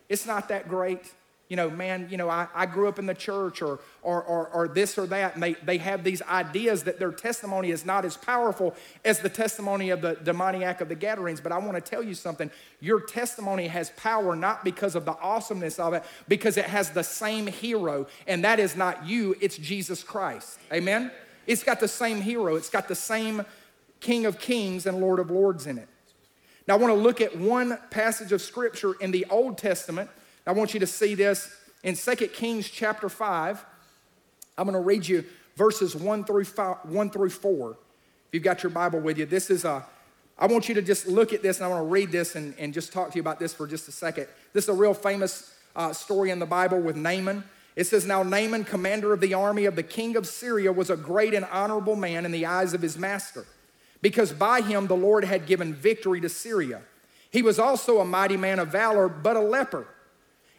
[0.07, 1.13] It's not that great.
[1.51, 4.47] You know, man, you know, I, I grew up in the church or, or, or,
[4.51, 5.33] or this or that.
[5.33, 9.27] And they, they have these ideas that their testimony is not as powerful as the
[9.27, 11.41] testimony of the demoniac of the Gadarenes.
[11.41, 12.49] But I want to tell you something.
[12.79, 17.03] Your testimony has power not because of the awesomeness of it, because it has the
[17.03, 18.07] same hero.
[18.27, 20.57] And that is not you, it's Jesus Christ.
[20.71, 21.11] Amen?
[21.47, 23.43] It's got the same hero, it's got the same
[23.99, 25.89] King of Kings and Lord of Lords in it.
[26.65, 30.09] Now, I want to look at one passage of scripture in the Old Testament.
[30.45, 33.65] I want you to see this in 2 Kings chapter 5.
[34.57, 35.23] I'm going to read you
[35.55, 37.71] verses 1 through, 5, 1 through 4.
[37.71, 37.77] If
[38.31, 39.85] you've got your Bible with you, this is a,
[40.39, 42.55] I want you to just look at this and I want to read this and,
[42.57, 44.27] and just talk to you about this for just a second.
[44.53, 47.43] This is a real famous uh, story in the Bible with Naaman.
[47.75, 50.97] It says, Now Naaman, commander of the army of the king of Syria, was a
[50.97, 53.45] great and honorable man in the eyes of his master,
[54.01, 56.81] because by him the Lord had given victory to Syria.
[57.29, 59.87] He was also a mighty man of valor, but a leper.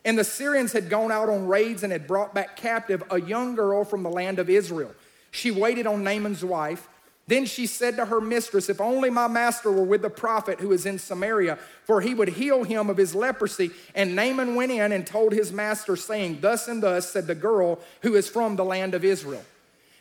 [0.04, 3.54] And the Syrians had gone out on raids and had brought back captive a young
[3.54, 4.92] girl from the land of Israel.
[5.30, 6.88] She waited on Naaman's wife.
[7.28, 10.72] Then she said to her mistress, If only my master were with the prophet who
[10.72, 13.70] is in Samaria, for he would heal him of his leprosy.
[13.94, 17.78] And Naaman went in and told his master, saying, Thus and thus said the girl
[18.02, 19.44] who is from the land of Israel.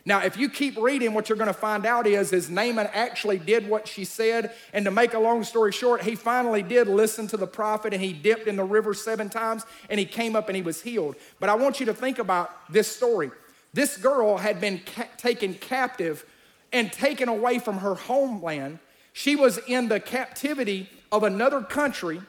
[0.04, 3.38] Now, if you keep reading, what you're going to find out is, is Naaman actually
[3.38, 4.52] did what she said.
[4.72, 8.02] And to make a long story short, he finally did listen to the prophet and
[8.02, 11.14] he dipped in the river seven times and he came up and he was healed.
[11.38, 13.30] But I want you to think about this story.
[13.72, 16.26] This girl had been ca- taken captive
[16.72, 18.80] and taken away from her homeland.
[19.12, 22.20] She was in the captivity of another country.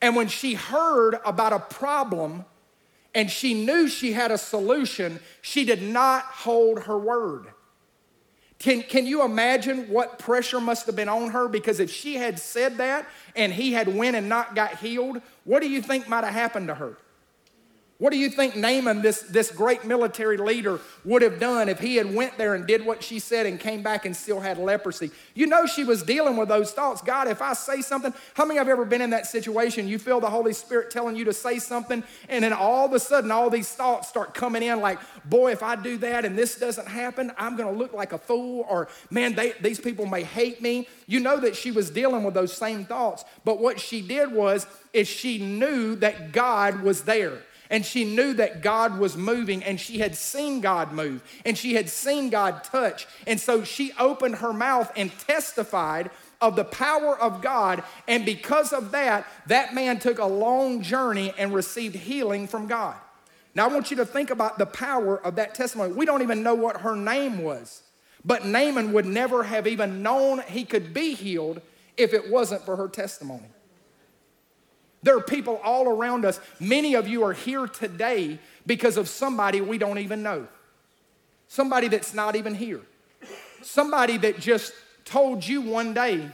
[0.00, 2.46] And when she heard about a problem
[3.14, 7.46] and she knew she had a solution, she did not hold her word.
[8.58, 11.48] Can, can you imagine what pressure must have been on her?
[11.48, 15.60] Because if she had said that and he had went and not got healed, what
[15.60, 16.96] do you think might have happened to her?
[17.98, 21.94] What do you think Naaman, this, this great military leader, would have done if he
[21.94, 25.12] had went there and did what she said and came back and still had leprosy?
[25.34, 27.02] You know she was dealing with those thoughts.
[27.02, 29.86] God, if I say something, how many have ever been in that situation?
[29.86, 32.98] You feel the Holy Spirit telling you to say something, and then all of a
[32.98, 36.58] sudden all these thoughts start coming in like, boy, if I do that and this
[36.58, 40.24] doesn't happen, I'm going to look like a fool, or man, they, these people may
[40.24, 40.88] hate me.
[41.06, 44.66] You know that she was dealing with those same thoughts, but what she did was
[44.92, 47.38] is she knew that God was there.
[47.70, 51.74] And she knew that God was moving and she had seen God move and she
[51.74, 53.06] had seen God touch.
[53.26, 57.82] And so she opened her mouth and testified of the power of God.
[58.06, 62.96] And because of that, that man took a long journey and received healing from God.
[63.54, 65.92] Now, I want you to think about the power of that testimony.
[65.92, 67.82] We don't even know what her name was,
[68.24, 71.62] but Naaman would never have even known he could be healed
[71.96, 73.48] if it wasn't for her testimony.
[75.04, 76.40] There are people all around us.
[76.58, 80.48] Many of you are here today because of somebody we don't even know.
[81.46, 82.80] Somebody that's not even here.
[83.62, 84.72] Somebody that just
[85.04, 86.26] told you one day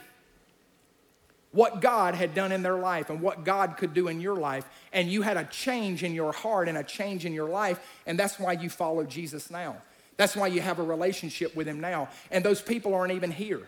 [1.50, 4.64] what God had done in their life and what God could do in your life.
[4.92, 7.80] And you had a change in your heart and a change in your life.
[8.06, 9.78] And that's why you follow Jesus now.
[10.16, 12.09] That's why you have a relationship with Him now.
[12.30, 13.66] And those people aren't even here.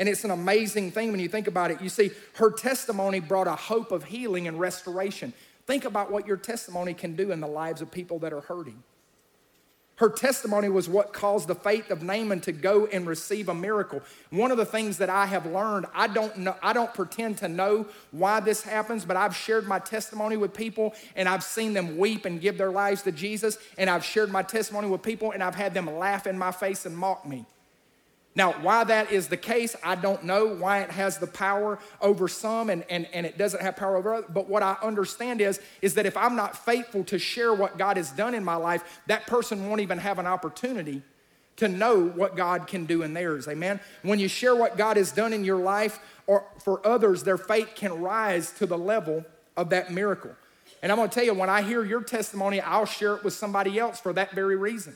[0.00, 1.82] And it's an amazing thing when you think about it.
[1.82, 5.34] You see, her testimony brought a hope of healing and restoration.
[5.66, 8.82] Think about what your testimony can do in the lives of people that are hurting.
[9.96, 14.00] Her testimony was what caused the faith of Naaman to go and receive a miracle.
[14.30, 17.48] One of the things that I have learned, I don't know, I don't pretend to
[17.48, 21.98] know why this happens, but I've shared my testimony with people and I've seen them
[21.98, 25.42] weep and give their lives to Jesus, and I've shared my testimony with people and
[25.42, 27.44] I've had them laugh in my face and mock me.
[28.36, 32.28] Now, why that is the case, I don't know why it has the power over
[32.28, 34.30] some and, and, and it doesn't have power over others.
[34.32, 37.96] But what I understand is, is that if I'm not faithful to share what God
[37.96, 41.02] has done in my life, that person won't even have an opportunity
[41.56, 43.48] to know what God can do in theirs.
[43.48, 43.80] Amen.
[44.02, 47.72] When you share what God has done in your life or for others, their faith
[47.74, 49.24] can rise to the level
[49.56, 50.30] of that miracle.
[50.82, 53.34] And I'm going to tell you, when I hear your testimony, I'll share it with
[53.34, 54.94] somebody else for that very reason.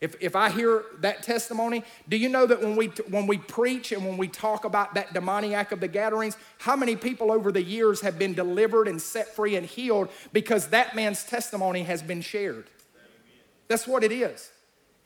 [0.00, 3.92] If, if I hear that testimony, do you know that when we, when we preach
[3.92, 7.62] and when we talk about that demoniac of the Gadarenes, how many people over the
[7.62, 12.20] years have been delivered and set free and healed because that man's testimony has been
[12.20, 12.68] shared?
[13.68, 14.50] That's what it is.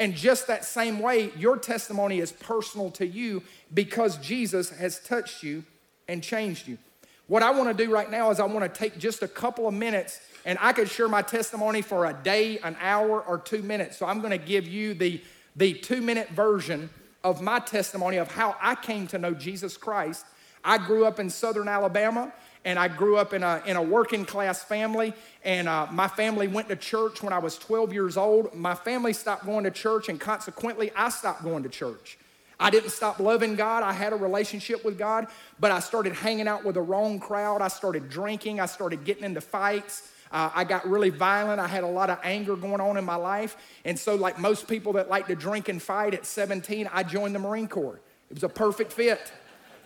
[0.01, 5.43] And just that same way, your testimony is personal to you because Jesus has touched
[5.43, 5.65] you
[6.09, 6.79] and changed you.
[7.29, 9.69] What I want to do right now is I want to take just a couple
[9.69, 13.63] of minutes and I could share my testimony for a day, an hour, or two
[13.63, 13.97] minutes.
[13.97, 15.21] So I'm going to give you the,
[15.57, 16.91] the two minute version
[17.23, 20.25] of my testimony of how I came to know Jesus Christ.
[20.65, 22.33] I grew up in southern Alabama
[22.65, 25.15] and I grew up in a, in a working class family.
[25.45, 28.55] And uh, my family went to church when I was 12 years old.
[28.55, 32.19] My family stopped going to church, and consequently, I stopped going to church.
[32.59, 33.83] I didn't stop loving God.
[33.83, 37.63] I had a relationship with God, but I started hanging out with the wrong crowd.
[37.63, 38.61] I started drinking.
[38.61, 40.13] I started getting into fights.
[40.33, 41.61] Uh, I got really violent.
[41.61, 43.57] I had a lot of anger going on in my life.
[43.85, 47.35] And so, like most people that like to drink and fight at 17, I joined
[47.35, 48.01] the Marine Corps.
[48.31, 49.33] It was a perfect fit.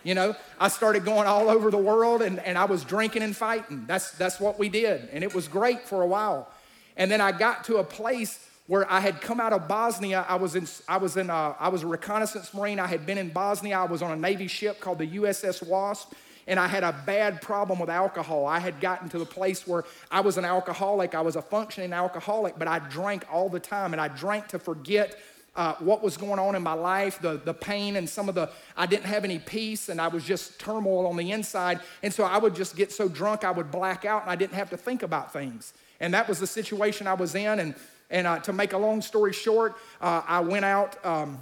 [0.03, 3.35] You know, I started going all over the world and, and I was drinking and
[3.35, 3.85] fighting.
[3.87, 5.09] That's, that's what we did.
[5.11, 6.47] And it was great for a while.
[6.95, 10.23] And then I got to a place where I had come out of Bosnia.
[10.27, 12.79] I was in, I was in, a, uh, I was a reconnaissance marine.
[12.79, 13.79] I had been in Bosnia.
[13.79, 16.13] I was on a Navy ship called the USS Wasp,
[16.47, 18.45] and I had a bad problem with alcohol.
[18.45, 21.15] I had gotten to the place where I was an alcoholic.
[21.15, 24.59] I was a functioning alcoholic, but I drank all the time, and I drank to
[24.59, 25.17] forget
[25.55, 28.49] uh, what was going on in my life, the, the pain and some of the,
[28.75, 31.79] I didn't have any peace and I was just turmoil on the inside.
[32.03, 34.55] And so I would just get so drunk I would black out and I didn't
[34.55, 35.73] have to think about things.
[36.01, 37.59] And that was the situation I was in.
[37.61, 37.73] And
[38.09, 41.39] and uh, to make a long story short, uh, I went out, um,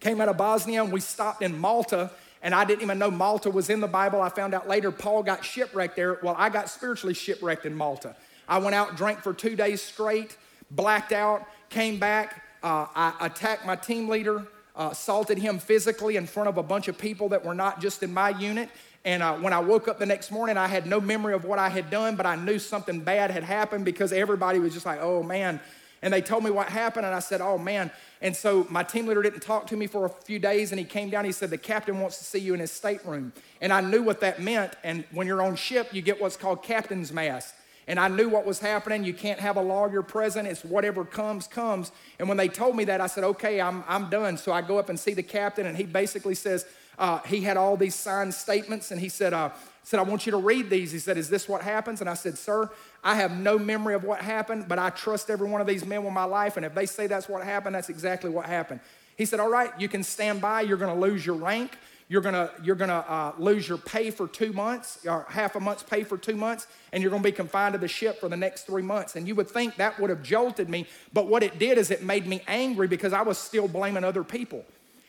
[0.00, 2.10] came out of Bosnia, and we stopped in Malta.
[2.42, 4.22] And I didn't even know Malta was in the Bible.
[4.22, 6.18] I found out later Paul got shipwrecked there.
[6.22, 8.14] Well, I got spiritually shipwrecked in Malta.
[8.48, 10.36] I went out, drank for two days straight,
[10.70, 12.42] blacked out, came back.
[12.62, 16.88] Uh, I attacked my team leader, uh, assaulted him physically in front of a bunch
[16.88, 18.68] of people that were not just in my unit.
[19.04, 21.58] And uh, when I woke up the next morning, I had no memory of what
[21.58, 24.98] I had done, but I knew something bad had happened because everybody was just like,
[25.00, 25.60] oh man,
[26.02, 27.90] and they told me what happened, and I said, Oh man.
[28.20, 30.84] And so my team leader didn't talk to me for a few days, and he
[30.84, 31.24] came down.
[31.24, 33.32] He said, The captain wants to see you in his stateroom.
[33.60, 34.74] And I knew what that meant.
[34.84, 37.54] And when you're on ship, you get what's called captain's mast.
[37.88, 39.02] And I knew what was happening.
[39.02, 40.46] You can't have a lawyer present.
[40.46, 41.90] It's whatever comes, comes.
[42.18, 44.36] And when they told me that, I said, okay, I'm, I'm done.
[44.36, 46.66] So I go up and see the captain, and he basically says,
[46.98, 49.50] uh, he had all these signed statements, and he said, uh,
[49.88, 50.92] said, I want you to read these.
[50.92, 52.02] He said, Is this what happens?
[52.02, 52.68] And I said, Sir,
[53.02, 56.04] I have no memory of what happened, but I trust every one of these men
[56.04, 56.58] with my life.
[56.58, 58.80] And if they say that's what happened, that's exactly what happened.
[59.16, 60.60] He said, All right, you can stand by.
[60.60, 61.78] You're going to lose your rank.
[62.10, 65.82] You're gonna, you're gonna uh, lose your pay for two months, or half a month's
[65.82, 68.62] pay for two months, and you're gonna be confined to the ship for the next
[68.62, 69.14] three months.
[69.14, 72.02] And you would think that would have jolted me, but what it did is it
[72.02, 74.64] made me angry because I was still blaming other people.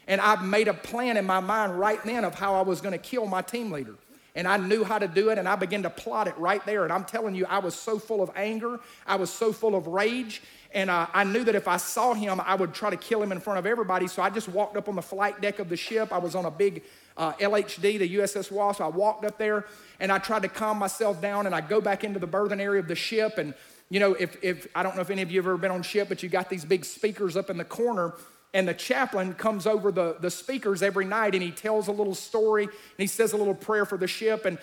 [0.09, 2.97] And I made a plan in my mind right then of how I was gonna
[2.97, 3.95] kill my team leader
[4.35, 6.83] and I knew how to do it, and I began to plot it right there.
[6.83, 9.87] And I'm telling you, I was so full of anger, I was so full of
[9.87, 10.41] rage,
[10.73, 13.31] and uh, I knew that if I saw him, I would try to kill him
[13.31, 14.07] in front of everybody.
[14.07, 16.13] So I just walked up on the flight deck of the ship.
[16.13, 16.83] I was on a big
[17.17, 18.81] uh, LHD, the USS Wasp.
[18.81, 19.65] I walked up there,
[19.99, 22.79] and I tried to calm myself down, and I go back into the berthing area
[22.79, 23.53] of the ship, and
[23.89, 25.81] you know, if, if I don't know if any of you have ever been on
[25.81, 28.13] ship, but you got these big speakers up in the corner
[28.53, 32.15] and the chaplain comes over the, the speakers every night and he tells a little
[32.15, 34.45] story and he says a little prayer for the ship.
[34.45, 34.57] And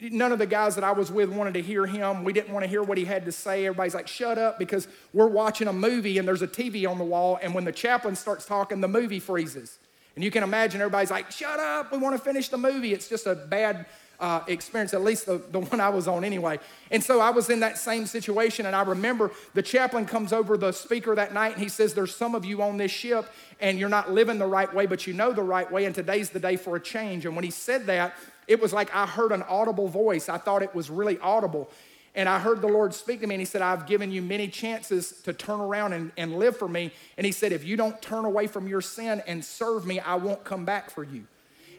[0.00, 2.22] none of the guys that I was with wanted to hear him.
[2.22, 3.66] We didn't want to hear what he had to say.
[3.66, 7.04] Everybody's like, shut up, because we're watching a movie and there's a TV on the
[7.04, 7.40] wall.
[7.42, 9.80] And when the chaplain starts talking, the movie freezes.
[10.14, 12.92] And you can imagine everybody's like, shut up, we want to finish the movie.
[12.92, 13.86] It's just a bad
[14.20, 16.58] uh, experience, at least the, the one I was on anyway.
[16.90, 18.66] And so I was in that same situation.
[18.66, 22.14] And I remember the chaplain comes over the speaker that night and he says, There's
[22.14, 23.26] some of you on this ship
[23.60, 25.84] and you're not living the right way, but you know the right way.
[25.84, 27.26] And today's the day for a change.
[27.26, 28.14] And when he said that,
[28.46, 30.28] it was like I heard an audible voice.
[30.28, 31.70] I thought it was really audible.
[32.16, 34.46] And I heard the Lord speak to me, and He said, I've given you many
[34.46, 36.92] chances to turn around and, and live for me.
[37.16, 40.14] And He said, If you don't turn away from your sin and serve me, I
[40.14, 41.24] won't come back for you.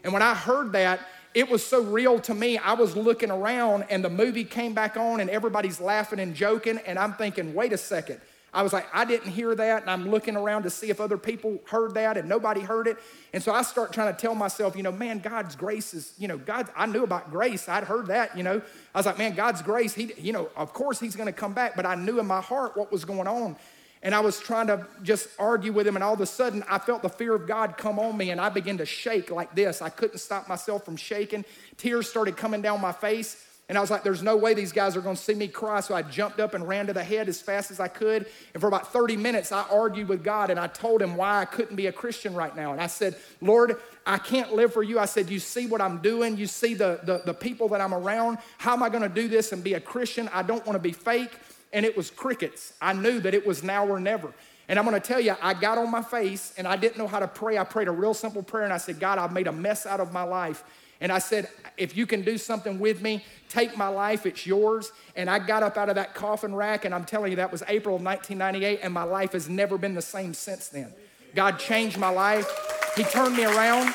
[0.04, 1.00] And when I heard that,
[1.36, 2.56] it was so real to me.
[2.56, 6.78] I was looking around and the movie came back on and everybody's laughing and joking.
[6.86, 8.22] And I'm thinking, wait a second.
[8.54, 9.82] I was like, I didn't hear that.
[9.82, 12.96] And I'm looking around to see if other people heard that and nobody heard it.
[13.34, 16.26] And so I start trying to tell myself, you know, man, God's grace is, you
[16.26, 17.68] know, God, I knew about grace.
[17.68, 18.62] I'd heard that, you know.
[18.94, 21.52] I was like, man, God's grace, he, you know, of course he's going to come
[21.52, 21.76] back.
[21.76, 23.56] But I knew in my heart what was going on.
[24.02, 26.78] And I was trying to just argue with him, and all of a sudden I
[26.78, 29.82] felt the fear of God come on me, and I began to shake like this.
[29.82, 31.44] I couldn't stop myself from shaking.
[31.76, 33.42] Tears started coming down my face.
[33.68, 35.80] And I was like, there's no way these guys are to see me cry.
[35.80, 38.26] So I jumped up and ran to the head as fast as I could.
[38.54, 41.46] And for about 30 minutes, I argued with God and I told him why I
[41.46, 42.70] couldn't be a Christian right now.
[42.70, 45.00] And I said, Lord, I can't live for you.
[45.00, 46.36] I said, You see what I'm doing.
[46.36, 48.38] You see the, the, the people that I'm around.
[48.58, 50.30] How am I going to do this and be a Christian?
[50.32, 51.32] I don't want to be fake
[51.76, 52.72] and it was crickets.
[52.80, 54.32] I knew that it was now or never.
[54.66, 57.18] And I'm gonna tell you, I got on my face and I didn't know how
[57.18, 57.58] to pray.
[57.58, 60.00] I prayed a real simple prayer and I said, God, I've made a mess out
[60.00, 60.64] of my life.
[61.02, 64.90] And I said, if you can do something with me, take my life, it's yours.
[65.16, 67.62] And I got up out of that coffin rack, and I'm telling you, that was
[67.68, 70.90] April of 1998, and my life has never been the same since then.
[71.34, 72.50] God changed my life,
[72.96, 73.94] He turned me around.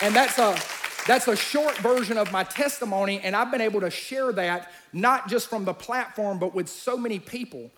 [0.00, 0.56] And that's a
[1.08, 5.26] that's a short version of my testimony, and I've been able to share that not
[5.26, 7.70] just from the platform, but with so many people.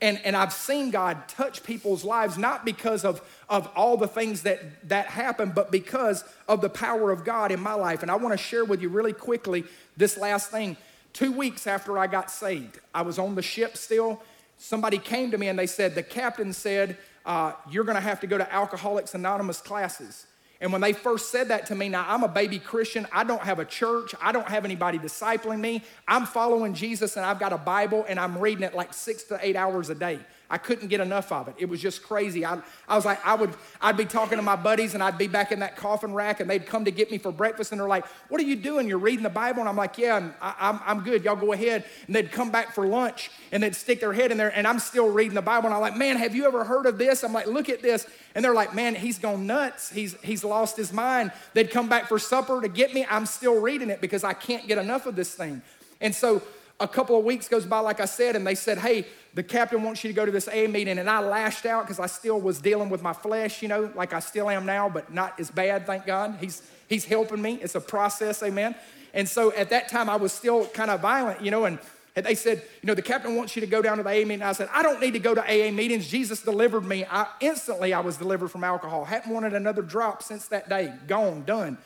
[0.00, 3.20] And, and I've seen God touch people's lives, not because of,
[3.50, 7.60] of all the things that, that happen, but because of the power of God in
[7.60, 8.00] my life.
[8.00, 9.64] And I want to share with you really quickly
[9.98, 10.78] this last thing.
[11.12, 14.22] Two weeks after I got saved, I was on the ship still.
[14.56, 18.20] Somebody came to me and they said, The captain said, uh, You're going to have
[18.20, 20.24] to go to Alcoholics Anonymous classes.
[20.60, 23.06] And when they first said that to me, now I'm a baby Christian.
[23.12, 24.14] I don't have a church.
[24.20, 25.84] I don't have anybody discipling me.
[26.06, 29.38] I'm following Jesus and I've got a Bible and I'm reading it like six to
[29.40, 30.18] eight hours a day.
[30.50, 31.56] I couldn't get enough of it.
[31.58, 32.44] It was just crazy.
[32.46, 35.28] I, I was like, I would, I'd be talking to my buddies and I'd be
[35.28, 37.88] back in that coffin rack and they'd come to get me for breakfast and they're
[37.88, 38.88] like, what are you doing?
[38.88, 39.60] You're reading the Bible?
[39.60, 41.22] And I'm like, yeah, I'm, I'm, I'm good.
[41.22, 41.84] Y'all go ahead.
[42.06, 44.78] And they'd come back for lunch and they'd stick their head in there and I'm
[44.78, 45.66] still reading the Bible.
[45.66, 47.24] And I'm like, man, have you ever heard of this?
[47.24, 48.06] I'm like, look at this.
[48.34, 49.90] And they're like, man, he's gone nuts.
[49.90, 51.30] He's, he's lost his mind.
[51.52, 53.06] They'd come back for supper to get me.
[53.10, 55.60] I'm still reading it because I can't get enough of this thing.
[56.00, 56.40] And so
[56.80, 59.82] a couple of weeks goes by, like I said, and they said, Hey, the captain
[59.82, 60.98] wants you to go to this A meeting.
[60.98, 64.12] And I lashed out because I still was dealing with my flesh, you know, like
[64.12, 66.36] I still am now, but not as bad, thank God.
[66.40, 67.58] He's, he's helping me.
[67.60, 68.74] It's a process, amen.
[69.14, 71.78] And so at that time, I was still kind of violent, you know, and
[72.14, 74.42] they said, you know, the captain wants you to go down to the AA meeting.
[74.42, 76.08] I said, I don't need to go to AA meetings.
[76.08, 77.04] Jesus delivered me.
[77.08, 79.04] I instantly I was delivered from alcohol.
[79.04, 80.92] Hadn't wanted another drop since that day.
[81.06, 81.78] Gone, done.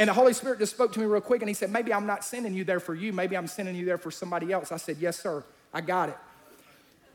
[0.00, 2.06] And the Holy Spirit just spoke to me real quick and he said, Maybe I'm
[2.06, 3.12] not sending you there for you.
[3.12, 4.72] Maybe I'm sending you there for somebody else.
[4.72, 5.44] I said, Yes, sir.
[5.74, 6.16] I got it.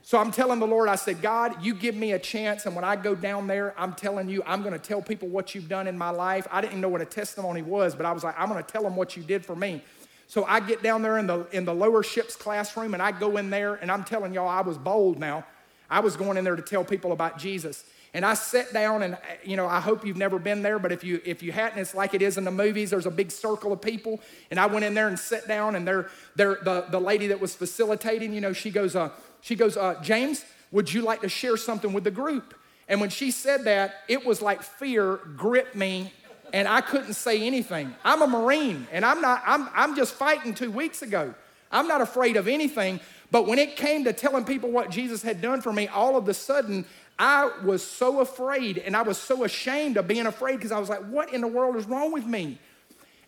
[0.02, 2.64] So I'm telling the Lord, I said, God, you give me a chance.
[2.64, 5.52] And when I go down there, I'm telling you, I'm going to tell people what
[5.52, 6.46] you've done in my life.
[6.48, 8.70] I didn't even know what a testimony was, but I was like, I'm going to
[8.70, 9.82] tell them what you did for me.
[10.28, 13.36] So I get down there in the, in the lower ships classroom and I go
[13.36, 15.44] in there and I'm telling y'all, I was bold now.
[15.90, 17.84] I was going in there to tell people about Jesus.
[18.16, 21.04] And I sat down, and you know, I hope you've never been there, but if
[21.04, 22.88] you if you hadn't, it's like it is in the movies.
[22.88, 25.86] There's a big circle of people, and I went in there and sat down, and
[25.86, 29.10] they're, they're the the lady that was facilitating, you know, she goes, uh,
[29.42, 32.54] she goes, uh, James, would you like to share something with the group?
[32.88, 36.10] And when she said that, it was like fear gripped me
[36.52, 37.94] and I couldn't say anything.
[38.04, 41.34] I'm a Marine and I'm not, I'm, I'm just fighting two weeks ago.
[41.70, 43.00] I'm not afraid of anything.
[43.30, 46.28] But when it came to telling people what Jesus had done for me, all of
[46.28, 46.84] a sudden
[47.18, 50.88] I was so afraid and I was so ashamed of being afraid because I was
[50.88, 52.58] like, what in the world is wrong with me?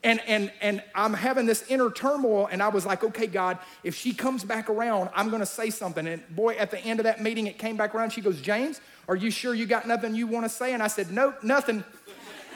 [0.04, 3.96] And, and, and I'm having this inner turmoil, and I was like, okay, God, if
[3.96, 6.06] she comes back around, I'm gonna say something.
[6.06, 8.10] And boy, at the end of that meeting, it came back around.
[8.10, 10.72] She goes, James, are you sure you got nothing you wanna say?
[10.72, 11.82] And I said, nope, nothing.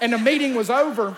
[0.00, 1.16] And the meeting was over,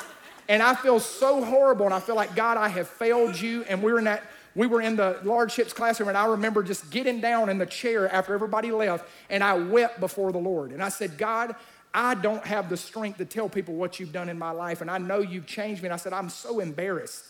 [0.49, 3.65] and I feel so horrible, and I feel like, God, I have failed you.
[3.65, 4.23] And we're in that
[4.55, 7.67] we were in the large ships classroom, and I remember just getting down in the
[7.67, 10.71] chair after everybody left, and I wept before the Lord.
[10.71, 11.57] And I said, God,
[11.93, 14.91] I don't have the strength to tell people what you've done in my life, and
[14.91, 15.87] I know you've changed me.
[15.87, 17.25] And I said, I'm so embarrassed.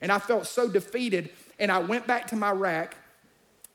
[0.00, 2.96] And I felt so defeated, and I went back to my rack,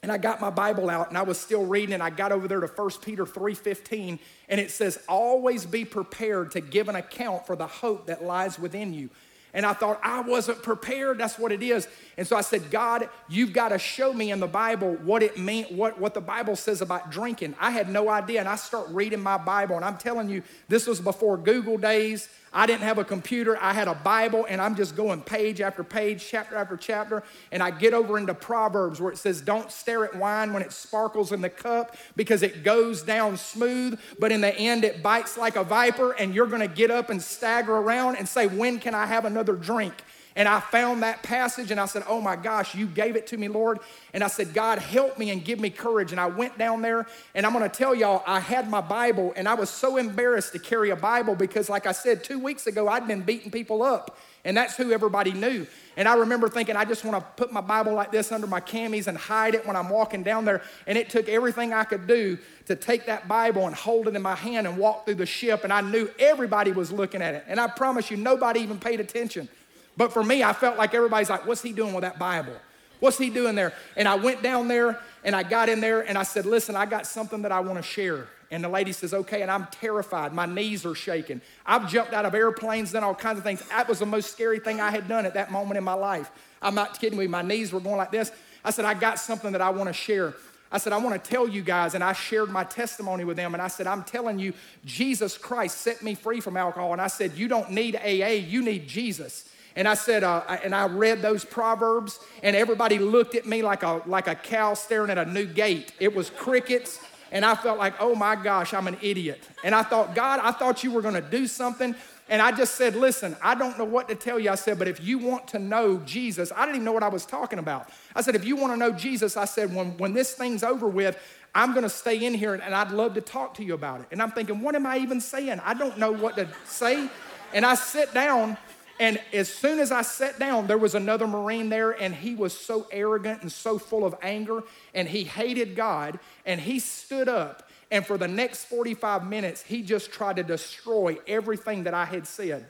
[0.02, 2.48] and I got my Bible out, and I was still reading, and I got over
[2.48, 7.48] there to 1 Peter 3.15, and it says, always be prepared to give an account
[7.48, 9.10] for the hope that lies within you.
[9.56, 11.18] And I thought, I wasn't prepared.
[11.18, 11.88] That's what it is.
[12.18, 15.40] And so I said, God, you've got to show me in the Bible what it
[15.40, 17.56] meant, what, what the Bible says about drinking.
[17.60, 18.42] I had no idea.
[18.42, 19.78] And I start reading my Bible.
[19.78, 22.28] And I'm telling you, this was before Google days.
[22.56, 23.62] I didn't have a computer.
[23.62, 27.22] I had a Bible, and I'm just going page after page, chapter after chapter.
[27.52, 30.72] And I get over into Proverbs where it says, Don't stare at wine when it
[30.72, 35.38] sparkles in the cup because it goes down smooth, but in the end it bites
[35.38, 38.80] like a viper, and you're going to get up and stagger around and say, When
[38.80, 39.94] can I have another drink?
[40.38, 43.38] And I found that passage and I said, Oh my gosh, you gave it to
[43.38, 43.80] me, Lord.
[44.14, 46.12] And I said, God, help me and give me courage.
[46.12, 49.48] And I went down there and I'm gonna tell y'all, I had my Bible and
[49.48, 52.90] I was so embarrassed to carry a Bible because, like I said, two weeks ago,
[52.90, 54.18] I'd been beating people up.
[54.46, 55.66] And that's who everybody knew.
[55.98, 58.62] And I remember thinking, I just want to put my Bible like this under my
[58.62, 60.62] camis and hide it when I'm walking down there.
[60.86, 62.38] And it took everything I could do
[62.68, 65.64] to take that Bible and hold it in my hand and walk through the ship.
[65.64, 67.44] And I knew everybody was looking at it.
[67.48, 69.50] And I promise you, nobody even paid attention.
[69.98, 72.54] But for me, I felt like everybody's like, what's he doing with that Bible?
[73.00, 73.74] What's he doing there?
[73.96, 76.86] And I went down there and I got in there and I said, listen, I
[76.86, 78.28] got something that I want to share.
[78.52, 79.42] And the lady says, okay.
[79.42, 80.34] And I'm terrified.
[80.34, 81.42] My knees are shaking.
[81.66, 83.62] I've jumped out of airplanes, done all kinds of things.
[83.70, 86.32] That was the most scary thing I had done at that moment in my life.
[86.62, 87.30] I'm not kidding you.
[87.30, 88.32] My knees were going like this.
[88.64, 90.34] I said, I got something that I want to share.
[90.72, 93.54] I said, I want to tell you guys, and I shared my testimony with them.
[93.54, 96.92] And I said, I'm telling you, Jesus Christ set me free from alcohol.
[96.92, 99.48] And I said, You don't need AA, you need Jesus.
[99.78, 103.84] And I said, uh, and I read those proverbs, and everybody looked at me like
[103.84, 105.92] a like a cow staring at a new gate.
[106.00, 107.00] It was crickets,
[107.32, 109.44] and I felt like, oh my gosh, I'm an idiot.
[109.64, 111.96] And I thought, God, I thought you were going to do something.
[112.28, 114.50] And I just said, listen, I don't know what to tell you.
[114.50, 117.10] I said, but if you want to know Jesus, I didn't even know what I
[117.10, 117.90] was talking about.
[118.16, 120.88] I said, if you want to know Jesus, I said, when, when this thing's over
[120.88, 121.20] with,
[121.54, 124.02] I'm going to stay in here and, and I'd love to talk to you about
[124.02, 124.08] it.
[124.12, 125.62] And I'm thinking, what am I even saying?
[125.64, 127.10] I don't know what to say.
[127.54, 128.58] And I sit down
[129.00, 132.58] and as soon as I sat down, there was another Marine there, and he was
[132.58, 136.20] so arrogant and so full of anger, and he hated God.
[136.46, 141.18] And he stood up, and for the next 45 minutes, he just tried to destroy
[141.28, 142.66] everything that I had said.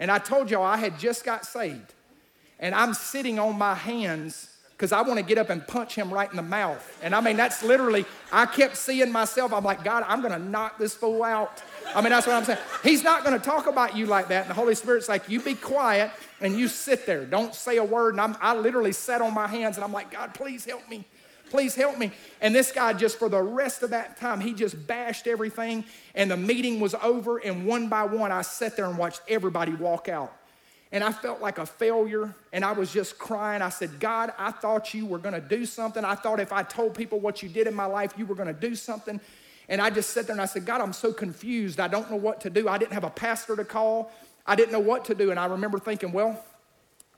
[0.00, 1.94] And I told y'all I had just got saved,
[2.58, 4.49] and I'm sitting on my hands
[4.80, 6.98] because I want to get up and punch him right in the mouth.
[7.02, 9.52] And I mean, that's literally, I kept seeing myself.
[9.52, 11.62] I'm like, God, I'm going to knock this fool out.
[11.94, 12.60] I mean, that's what I'm saying.
[12.82, 14.44] He's not going to talk about you like that.
[14.44, 16.10] And the Holy Spirit's like, you be quiet
[16.40, 17.26] and you sit there.
[17.26, 18.14] Don't say a word.
[18.14, 21.04] And I'm, I literally sat on my hands and I'm like, God, please help me.
[21.50, 22.10] Please help me.
[22.40, 25.84] And this guy, just for the rest of that time, he just bashed everything.
[26.14, 27.36] And the meeting was over.
[27.36, 30.34] And one by one, I sat there and watched everybody walk out.
[30.92, 32.34] And I felt like a failure.
[32.52, 33.62] And I was just crying.
[33.62, 36.04] I said, God, I thought you were going to do something.
[36.04, 38.48] I thought if I told people what you did in my life, you were going
[38.48, 39.20] to do something.
[39.68, 41.78] And I just sat there and I said, God, I'm so confused.
[41.78, 42.68] I don't know what to do.
[42.68, 44.10] I didn't have a pastor to call.
[44.44, 45.30] I didn't know what to do.
[45.30, 46.44] And I remember thinking, well,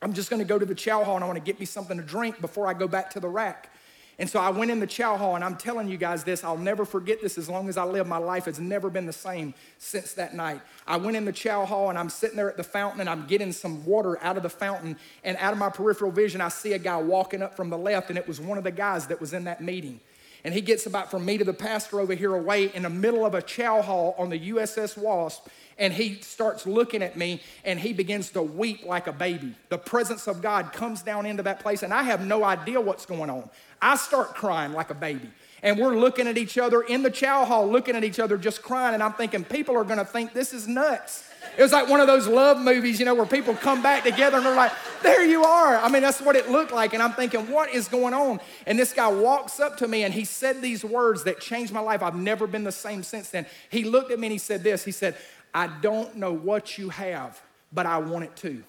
[0.03, 1.65] I'm just going to go to the chow hall and I want to get me
[1.65, 3.72] something to drink before I go back to the rack.
[4.19, 6.57] And so I went in the chow hall, and I'm telling you guys this, I'll
[6.57, 8.07] never forget this as long as I live.
[8.07, 10.61] My life has never been the same since that night.
[10.85, 13.25] I went in the chow hall, and I'm sitting there at the fountain, and I'm
[13.25, 14.97] getting some water out of the fountain.
[15.23, 18.09] And out of my peripheral vision, I see a guy walking up from the left,
[18.09, 19.99] and it was one of the guys that was in that meeting.
[20.43, 23.25] And he gets about from me to the pastor over here away in the middle
[23.25, 27.79] of a chow hall on the USS Wasp and he starts looking at me and
[27.79, 29.55] he begins to weep like a baby.
[29.69, 33.05] The presence of God comes down into that place, and I have no idea what's
[33.05, 33.49] going on.
[33.81, 35.29] I start crying like a baby.
[35.63, 38.61] And we're looking at each other in the chow hall, looking at each other, just
[38.61, 38.93] crying.
[38.93, 41.23] And I'm thinking, people are gonna think this is nuts.
[41.57, 44.37] It was like one of those love movies, you know, where people come back together
[44.37, 44.71] and they're like,
[45.03, 45.77] there you are.
[45.77, 46.93] I mean, that's what it looked like.
[46.93, 48.39] And I'm thinking, what is going on?
[48.65, 51.79] And this guy walks up to me and he said these words that changed my
[51.79, 52.01] life.
[52.01, 53.45] I've never been the same since then.
[53.69, 55.15] He looked at me and he said this He said,
[55.53, 57.41] I don't know what you have,
[57.71, 58.63] but I want it too.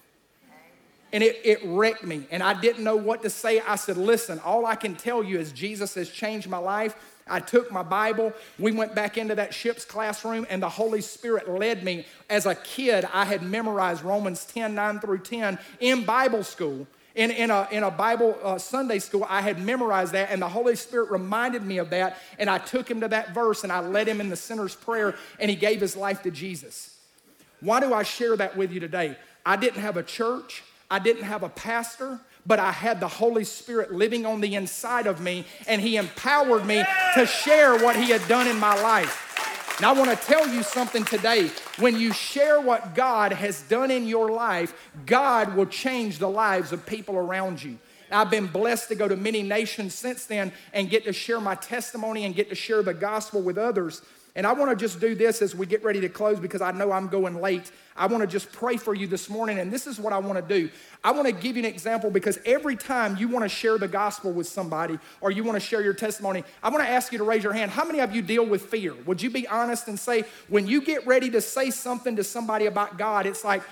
[1.12, 2.26] And it, it wrecked me.
[2.30, 3.60] And I didn't know what to say.
[3.60, 6.96] I said, Listen, all I can tell you is Jesus has changed my life.
[7.26, 8.32] I took my Bible.
[8.58, 12.04] We went back into that ship's classroom, and the Holy Spirit led me.
[12.28, 16.86] As a kid, I had memorized Romans 10 9 through 10 in Bible school.
[17.14, 20.48] In, in, a, in a Bible uh, Sunday school, I had memorized that, and the
[20.48, 22.18] Holy Spirit reminded me of that.
[22.40, 25.14] And I took him to that verse and I led him in the sinner's prayer,
[25.38, 26.96] and he gave his life to Jesus.
[27.60, 29.16] Why do I share that with you today?
[29.46, 33.44] I didn't have a church, I didn't have a pastor, but I had the Holy
[33.44, 38.10] Spirit living on the inside of me, and He empowered me to share what He
[38.10, 39.20] had done in my life.
[39.78, 41.50] And I want to tell you something today.
[41.78, 44.72] When you share what God has done in your life,
[45.04, 47.78] God will change the lives of people around you.
[48.10, 51.56] I've been blessed to go to many nations since then and get to share my
[51.56, 54.02] testimony and get to share the gospel with others.
[54.36, 56.72] And I want to just do this as we get ready to close because I
[56.72, 57.70] know I'm going late.
[57.96, 60.36] I want to just pray for you this morning, and this is what I want
[60.36, 60.68] to do.
[61.04, 63.86] I want to give you an example because every time you want to share the
[63.86, 67.18] gospel with somebody or you want to share your testimony, I want to ask you
[67.18, 67.70] to raise your hand.
[67.70, 68.94] How many of you deal with fear?
[69.06, 72.66] Would you be honest and say, when you get ready to say something to somebody
[72.66, 73.62] about God, it's like,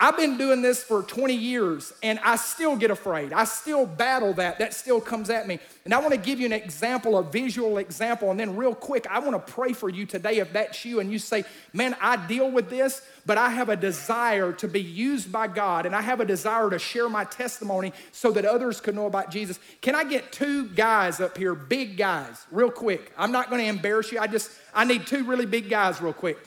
[0.00, 3.32] I've been doing this for 20 years and I still get afraid.
[3.32, 4.58] I still battle that.
[4.58, 5.60] That still comes at me.
[5.84, 8.32] And I want to give you an example, a visual example.
[8.32, 11.12] And then, real quick, I want to pray for you today if that's you and
[11.12, 15.30] you say, Man, I deal with this, but I have a desire to be used
[15.30, 18.96] by God and I have a desire to share my testimony so that others can
[18.96, 19.60] know about Jesus.
[19.80, 23.12] Can I get two guys up here, big guys, real quick?
[23.16, 24.18] I'm not going to embarrass you.
[24.18, 26.38] I just, I need two really big guys, real quick.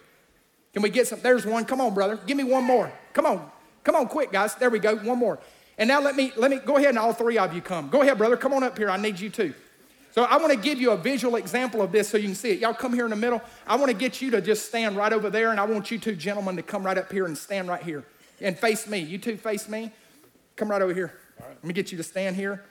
[0.78, 1.20] Can we get some?
[1.22, 1.66] There's one.
[1.66, 2.20] Come on, brother.
[2.28, 2.92] Give me one more.
[3.12, 3.50] Come on.
[3.84, 4.54] Come on, quick, guys.
[4.54, 4.96] There we go.
[4.96, 5.40] One more.
[5.76, 7.90] And now let me let me go ahead and all three of you come.
[7.90, 8.38] Go ahead, brother.
[8.38, 8.88] Come on up here.
[8.88, 9.56] I need you too.
[10.12, 12.52] So I want to give you a visual example of this so you can see
[12.52, 12.60] it.
[12.60, 13.42] Y'all come here in the middle.
[13.66, 15.98] I want to get you to just stand right over there, and I want you
[15.98, 18.04] two gentlemen to come right up here and stand right here
[18.40, 19.00] and face me.
[19.00, 19.92] You two face me.
[20.58, 21.12] Come right over here.
[21.40, 22.64] Let me get you to stand here.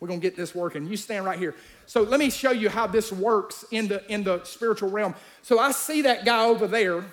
[0.00, 0.86] We're gonna get this working.
[0.86, 1.54] You stand right here.
[1.86, 5.14] So let me show you how this works in the in the spiritual realm.
[5.40, 7.04] So I see that guy over there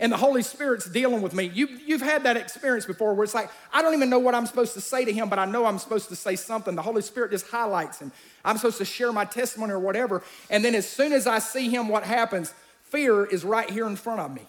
[0.00, 1.44] and the Holy Spirit's dealing with me.
[1.44, 4.46] You, you've had that experience before where it's like, I don't even know what I'm
[4.46, 6.74] supposed to say to him, but I know I'm supposed to say something.
[6.74, 8.10] The Holy Spirit just highlights him.
[8.42, 10.22] I'm supposed to share my testimony or whatever.
[10.48, 12.54] And then as soon as I see him, what happens?
[12.84, 14.46] Fear is right here in front of me.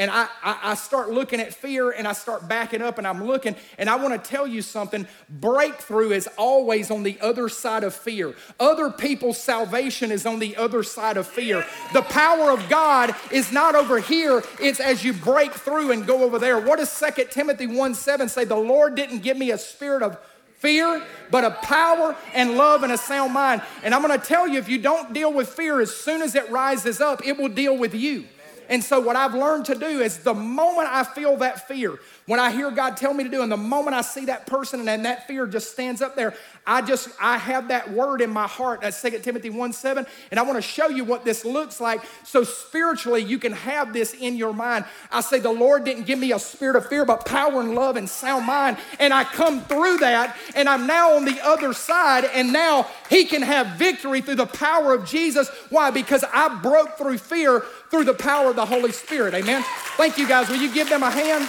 [0.00, 3.22] And I, I, I, start looking at fear and I start backing up and I'm
[3.22, 3.54] looking.
[3.76, 7.94] And I want to tell you something breakthrough is always on the other side of
[7.94, 8.34] fear.
[8.58, 11.66] Other people's salvation is on the other side of fear.
[11.92, 16.24] The power of God is not over here, it's as you break through and go
[16.24, 16.58] over there.
[16.58, 18.46] What does 2 Timothy 1 7 say?
[18.46, 20.18] The Lord didn't give me a spirit of
[20.56, 23.60] fear, but a power and love and a sound mind.
[23.82, 26.34] And I'm going to tell you if you don't deal with fear, as soon as
[26.34, 28.24] it rises up, it will deal with you.
[28.70, 31.98] And so, what I've learned to do is the moment I feel that fear,
[32.30, 34.88] when I hear God tell me to do, and the moment I see that person
[34.88, 36.32] and that fear just stands up there,
[36.64, 38.82] I just, I have that word in my heart.
[38.82, 40.06] That's 2 Timothy 1 7.
[40.30, 43.92] And I want to show you what this looks like so spiritually you can have
[43.92, 44.84] this in your mind.
[45.10, 47.96] I say, The Lord didn't give me a spirit of fear, but power and love
[47.96, 48.76] and sound mind.
[49.00, 53.24] And I come through that, and I'm now on the other side, and now He
[53.24, 55.48] can have victory through the power of Jesus.
[55.70, 55.90] Why?
[55.90, 59.34] Because I broke through fear through the power of the Holy Spirit.
[59.34, 59.64] Amen.
[59.96, 60.48] Thank you guys.
[60.48, 61.48] Will you give them a hand?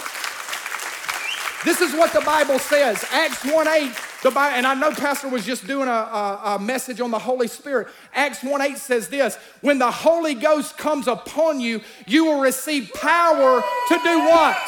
[1.64, 3.04] This is what the Bible says.
[3.12, 3.92] Acts 1 8,
[4.24, 7.18] the Bible, and I know Pastor was just doing a, a, a, message on the
[7.18, 7.88] Holy Spirit.
[8.12, 12.90] Acts 1 8 says this When the Holy Ghost comes upon you, you will receive
[12.94, 14.58] power to do what?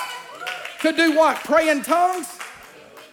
[0.83, 1.39] To do what?
[1.39, 2.39] Pray in tongues?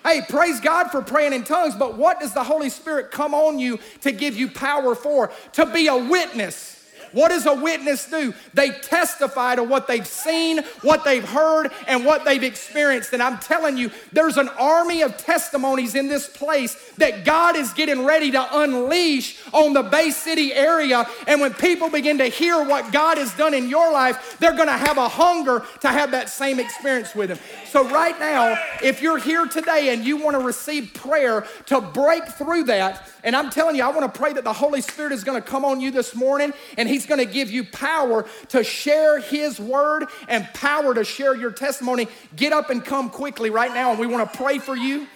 [0.04, 3.58] Hey, praise God for praying in tongues, but what does the Holy Spirit come on
[3.58, 5.32] you to give you power for?
[5.54, 6.71] To be a witness.
[7.12, 8.34] What does a witness do?
[8.54, 13.14] They testify to what they've seen, what they've heard, and what they've experienced.
[13.14, 17.74] And I'm telling you, there's an army of testimonies in this place that God is
[17.74, 21.08] getting ready to unleash on the Bay City area.
[21.28, 24.68] And when people begin to hear what God has done in your life, they're going
[24.68, 27.40] to have a hunger to have that same experience with Him.
[27.70, 32.26] So, right now, if you're here today and you want to receive prayer to break
[32.28, 35.24] through that, and I'm telling you, I want to pray that the Holy Spirit is
[35.24, 38.64] going to come on you this morning and He's going to give you power to
[38.64, 42.08] share His word and power to share your testimony.
[42.36, 45.08] Get up and come quickly right now, and we want to pray for you.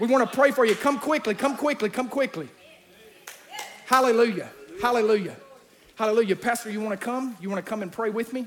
[0.00, 0.74] We want to pray for you.
[0.74, 2.48] Come quickly, come quickly, come quickly.
[3.86, 4.50] Hallelujah.
[4.80, 5.36] Hallelujah.
[5.96, 6.36] Hallelujah.
[6.36, 7.36] Pastor, you want to come?
[7.40, 8.46] You want to come and pray with me?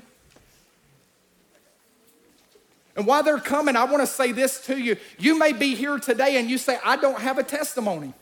[2.96, 4.96] And while they're coming, I want to say this to you.
[5.18, 8.12] You may be here today and you say, I don't have a testimony.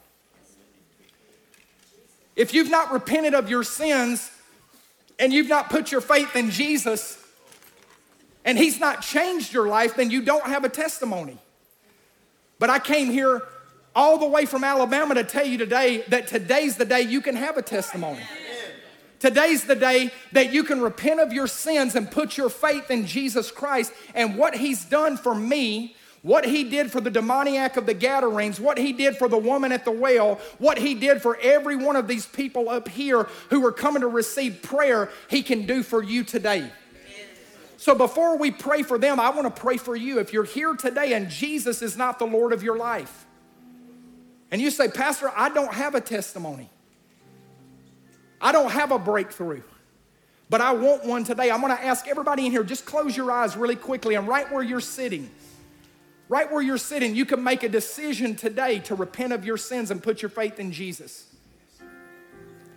[2.37, 4.31] If you've not repented of your sins
[5.19, 7.23] and you've not put your faith in Jesus
[8.45, 11.39] and He's not changed your life, then you don't have a testimony.
[12.59, 13.43] But I came here
[13.95, 17.35] all the way from Alabama to tell you today that today's the day you can
[17.35, 18.23] have a testimony.
[19.19, 23.07] Today's the day that you can repent of your sins and put your faith in
[23.07, 25.96] Jesus Christ and what He's done for me
[26.27, 29.71] what he did for the demoniac of the Gadarenes, what he did for the woman
[29.71, 33.65] at the well, what he did for every one of these people up here who
[33.65, 36.69] are coming to receive prayer, he can do for you today.
[37.77, 40.19] So before we pray for them, I want to pray for you.
[40.19, 43.25] If you're here today and Jesus is not the Lord of your life,
[44.51, 46.69] and you say, Pastor, I don't have a testimony,
[48.41, 49.63] I don't have a breakthrough.
[50.51, 51.53] But I want one today.
[51.53, 54.63] I'm to ask everybody in here, just close your eyes really quickly and right where
[54.63, 55.31] you're sitting.
[56.29, 59.91] Right where you're sitting, you can make a decision today to repent of your sins
[59.91, 61.27] and put your faith in Jesus.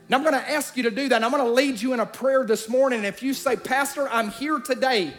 [0.08, 1.16] Now, I'm to ask you to do that.
[1.16, 3.04] And I'm to lead you in a prayer this morning.
[3.04, 5.14] If you say, Pastor, I'm here today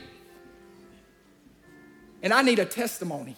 [2.23, 3.37] and I need a testimony,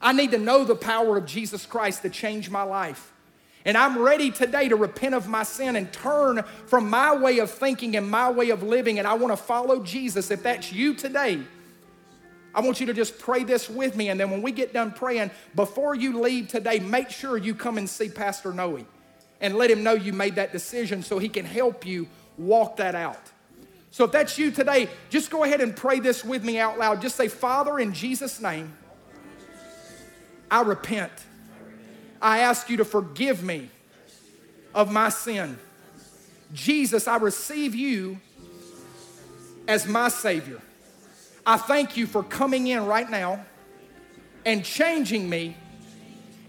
[0.00, 3.12] I need to know the power of Jesus Christ to change my life.
[3.66, 7.50] And I'm ready today to repent of my sin and turn from my way of
[7.50, 8.98] thinking and my way of living.
[8.98, 10.30] And I want to follow Jesus.
[10.30, 11.40] If that's you today,
[12.54, 14.08] I want you to just pray this with me.
[14.08, 17.78] And then when we get done praying, before you leave today, make sure you come
[17.78, 18.84] and see Pastor Noe
[19.40, 22.94] and let him know you made that decision so he can help you walk that
[22.94, 23.20] out.
[23.92, 27.02] So if that's you today, just go ahead and pray this with me out loud.
[27.02, 28.72] Just say, Father, in Jesus' name,
[30.50, 31.12] I repent.
[32.22, 33.68] I ask you to forgive me
[34.74, 35.58] of my sin.
[36.52, 38.20] Jesus, I receive you
[39.66, 40.60] as my Savior.
[41.46, 43.44] I thank you for coming in right now
[44.44, 45.56] and changing me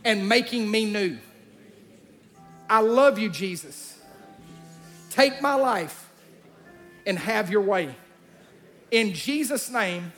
[0.04, 1.18] and making me new.
[2.70, 4.00] I love you, Jesus.
[5.10, 6.10] Take my life
[7.06, 7.94] and have your way.
[8.92, 10.12] In Jesus' name,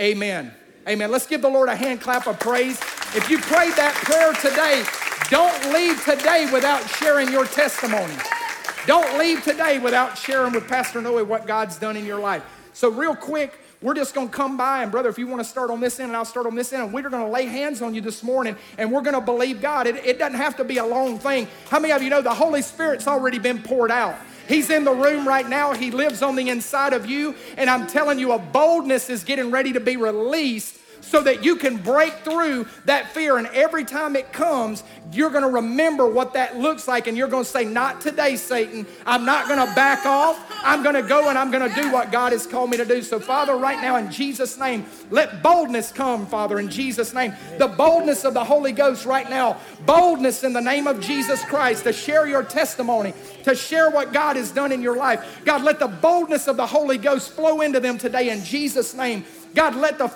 [0.00, 0.52] amen.
[0.88, 1.10] Amen.
[1.10, 2.80] Let's give the Lord a hand clap of praise.
[3.14, 4.84] If you prayed that prayer today,
[5.28, 8.14] don't leave today without sharing your testimony.
[8.86, 12.42] Don't leave today without sharing with Pastor Noe what God's done in your life.
[12.72, 15.48] So, real quick, we're just going to come by, and brother, if you want to
[15.48, 17.46] start on this end, and I'll start on this end, and we're going to lay
[17.46, 19.86] hands on you this morning, and we're going to believe God.
[19.86, 21.48] It, it doesn't have to be a long thing.
[21.68, 24.16] How many of you know the Holy Spirit's already been poured out?
[24.48, 25.74] He's in the room right now.
[25.74, 27.36] He lives on the inside of you.
[27.56, 31.56] And I'm telling you, a boldness is getting ready to be released so that you
[31.56, 33.38] can break through that fear.
[33.38, 34.82] And every time it comes,
[35.12, 38.36] you're going to remember what that looks like and you're going to say, Not today,
[38.36, 38.86] Satan.
[39.06, 40.38] I'm not going to back off.
[40.62, 42.84] I'm going to go and I'm going to do what God has called me to
[42.84, 43.02] do.
[43.02, 47.34] So, Father, right now, in Jesus' name, let boldness come, Father, in Jesus' name.
[47.58, 49.58] The boldness of the Holy Ghost right now.
[49.86, 54.36] Boldness in the name of Jesus Christ to share your testimony, to share what God
[54.36, 55.40] has done in your life.
[55.44, 59.24] God, let the boldness of the Holy Ghost flow into them today in Jesus' name.
[59.54, 60.06] God, let the,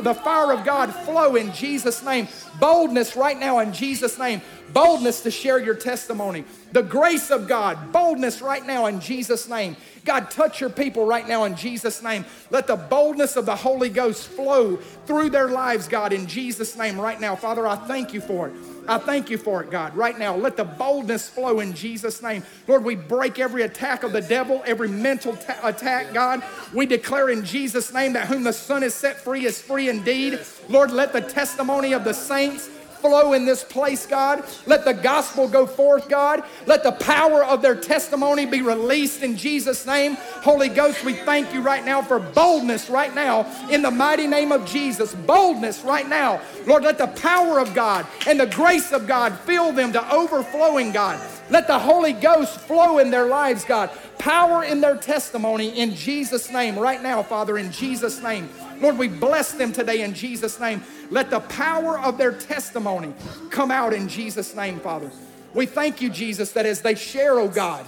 [0.00, 2.28] the fire of God flow in Jesus' name.
[2.60, 4.40] Boldness right now in Jesus' name.
[4.72, 6.44] Boldness to share your testimony.
[6.72, 7.92] The grace of God.
[7.92, 9.76] Boldness right now in Jesus' name.
[10.04, 12.24] God, touch your people right now in Jesus' name.
[12.50, 14.76] Let the boldness of the Holy Ghost flow
[15.06, 17.34] through their lives, God, in Jesus' name right now.
[17.34, 18.54] Father, I thank you for it.
[18.86, 19.96] I thank you for it, God.
[19.96, 22.42] Right now, let the boldness flow in Jesus' name.
[22.68, 26.42] Lord, we break every attack of the devil, every mental ta- attack, God.
[26.72, 30.40] We declare in Jesus' name that whom the Son is set free is free indeed.
[30.68, 32.68] Lord, let the testimony of the saints
[33.04, 34.42] flow in this place, God.
[34.64, 36.42] Let the gospel go forth, God.
[36.66, 40.16] Let the power of their testimony be released in Jesus' name.
[40.42, 44.52] Holy Ghost, we thank you right now for boldness right now in the mighty name
[44.52, 45.14] of Jesus.
[45.14, 46.40] Boldness right now.
[46.66, 50.90] Lord, let the power of God and the grace of God fill them to overflowing,
[50.90, 51.20] God.
[51.50, 53.90] Let the Holy Ghost flow in their lives, God.
[54.18, 58.48] Power in their testimony in Jesus' name, right now, Father, in Jesus' name.
[58.80, 60.82] Lord, we bless them today in Jesus' name.
[61.10, 63.12] Let the power of their testimony
[63.50, 65.10] come out in Jesus' name, Father.
[65.54, 67.86] We thank you, Jesus, that as they share, oh God,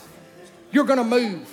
[0.70, 1.52] you're going to move.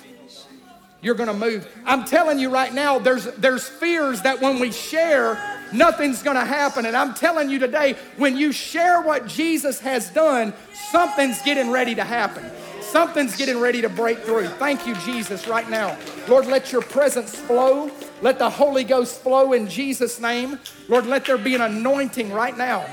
[1.01, 1.67] You're going to move.
[1.86, 5.38] I'm telling you right now, there's, there's fears that when we share,
[5.73, 6.86] nothing's going to happen.
[6.86, 10.53] And I'm telling you today, when you share what Jesus has done,
[10.91, 12.49] something's getting ready to happen.
[12.81, 14.47] Something's getting ready to break through.
[14.47, 15.97] Thank you, Jesus, right now.
[16.27, 17.89] Lord, let your presence flow.
[18.24, 20.57] Let the Holy Ghost flow in Jesus' name.
[20.88, 22.86] Lord, let there be an anointing right now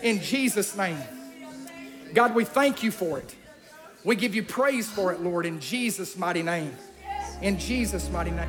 [0.00, 0.96] in Jesus' name.
[2.14, 3.34] God, we thank you for it.
[4.04, 6.72] We give you praise for it, Lord, in Jesus' mighty name.
[7.42, 8.48] In Jesus' mighty name.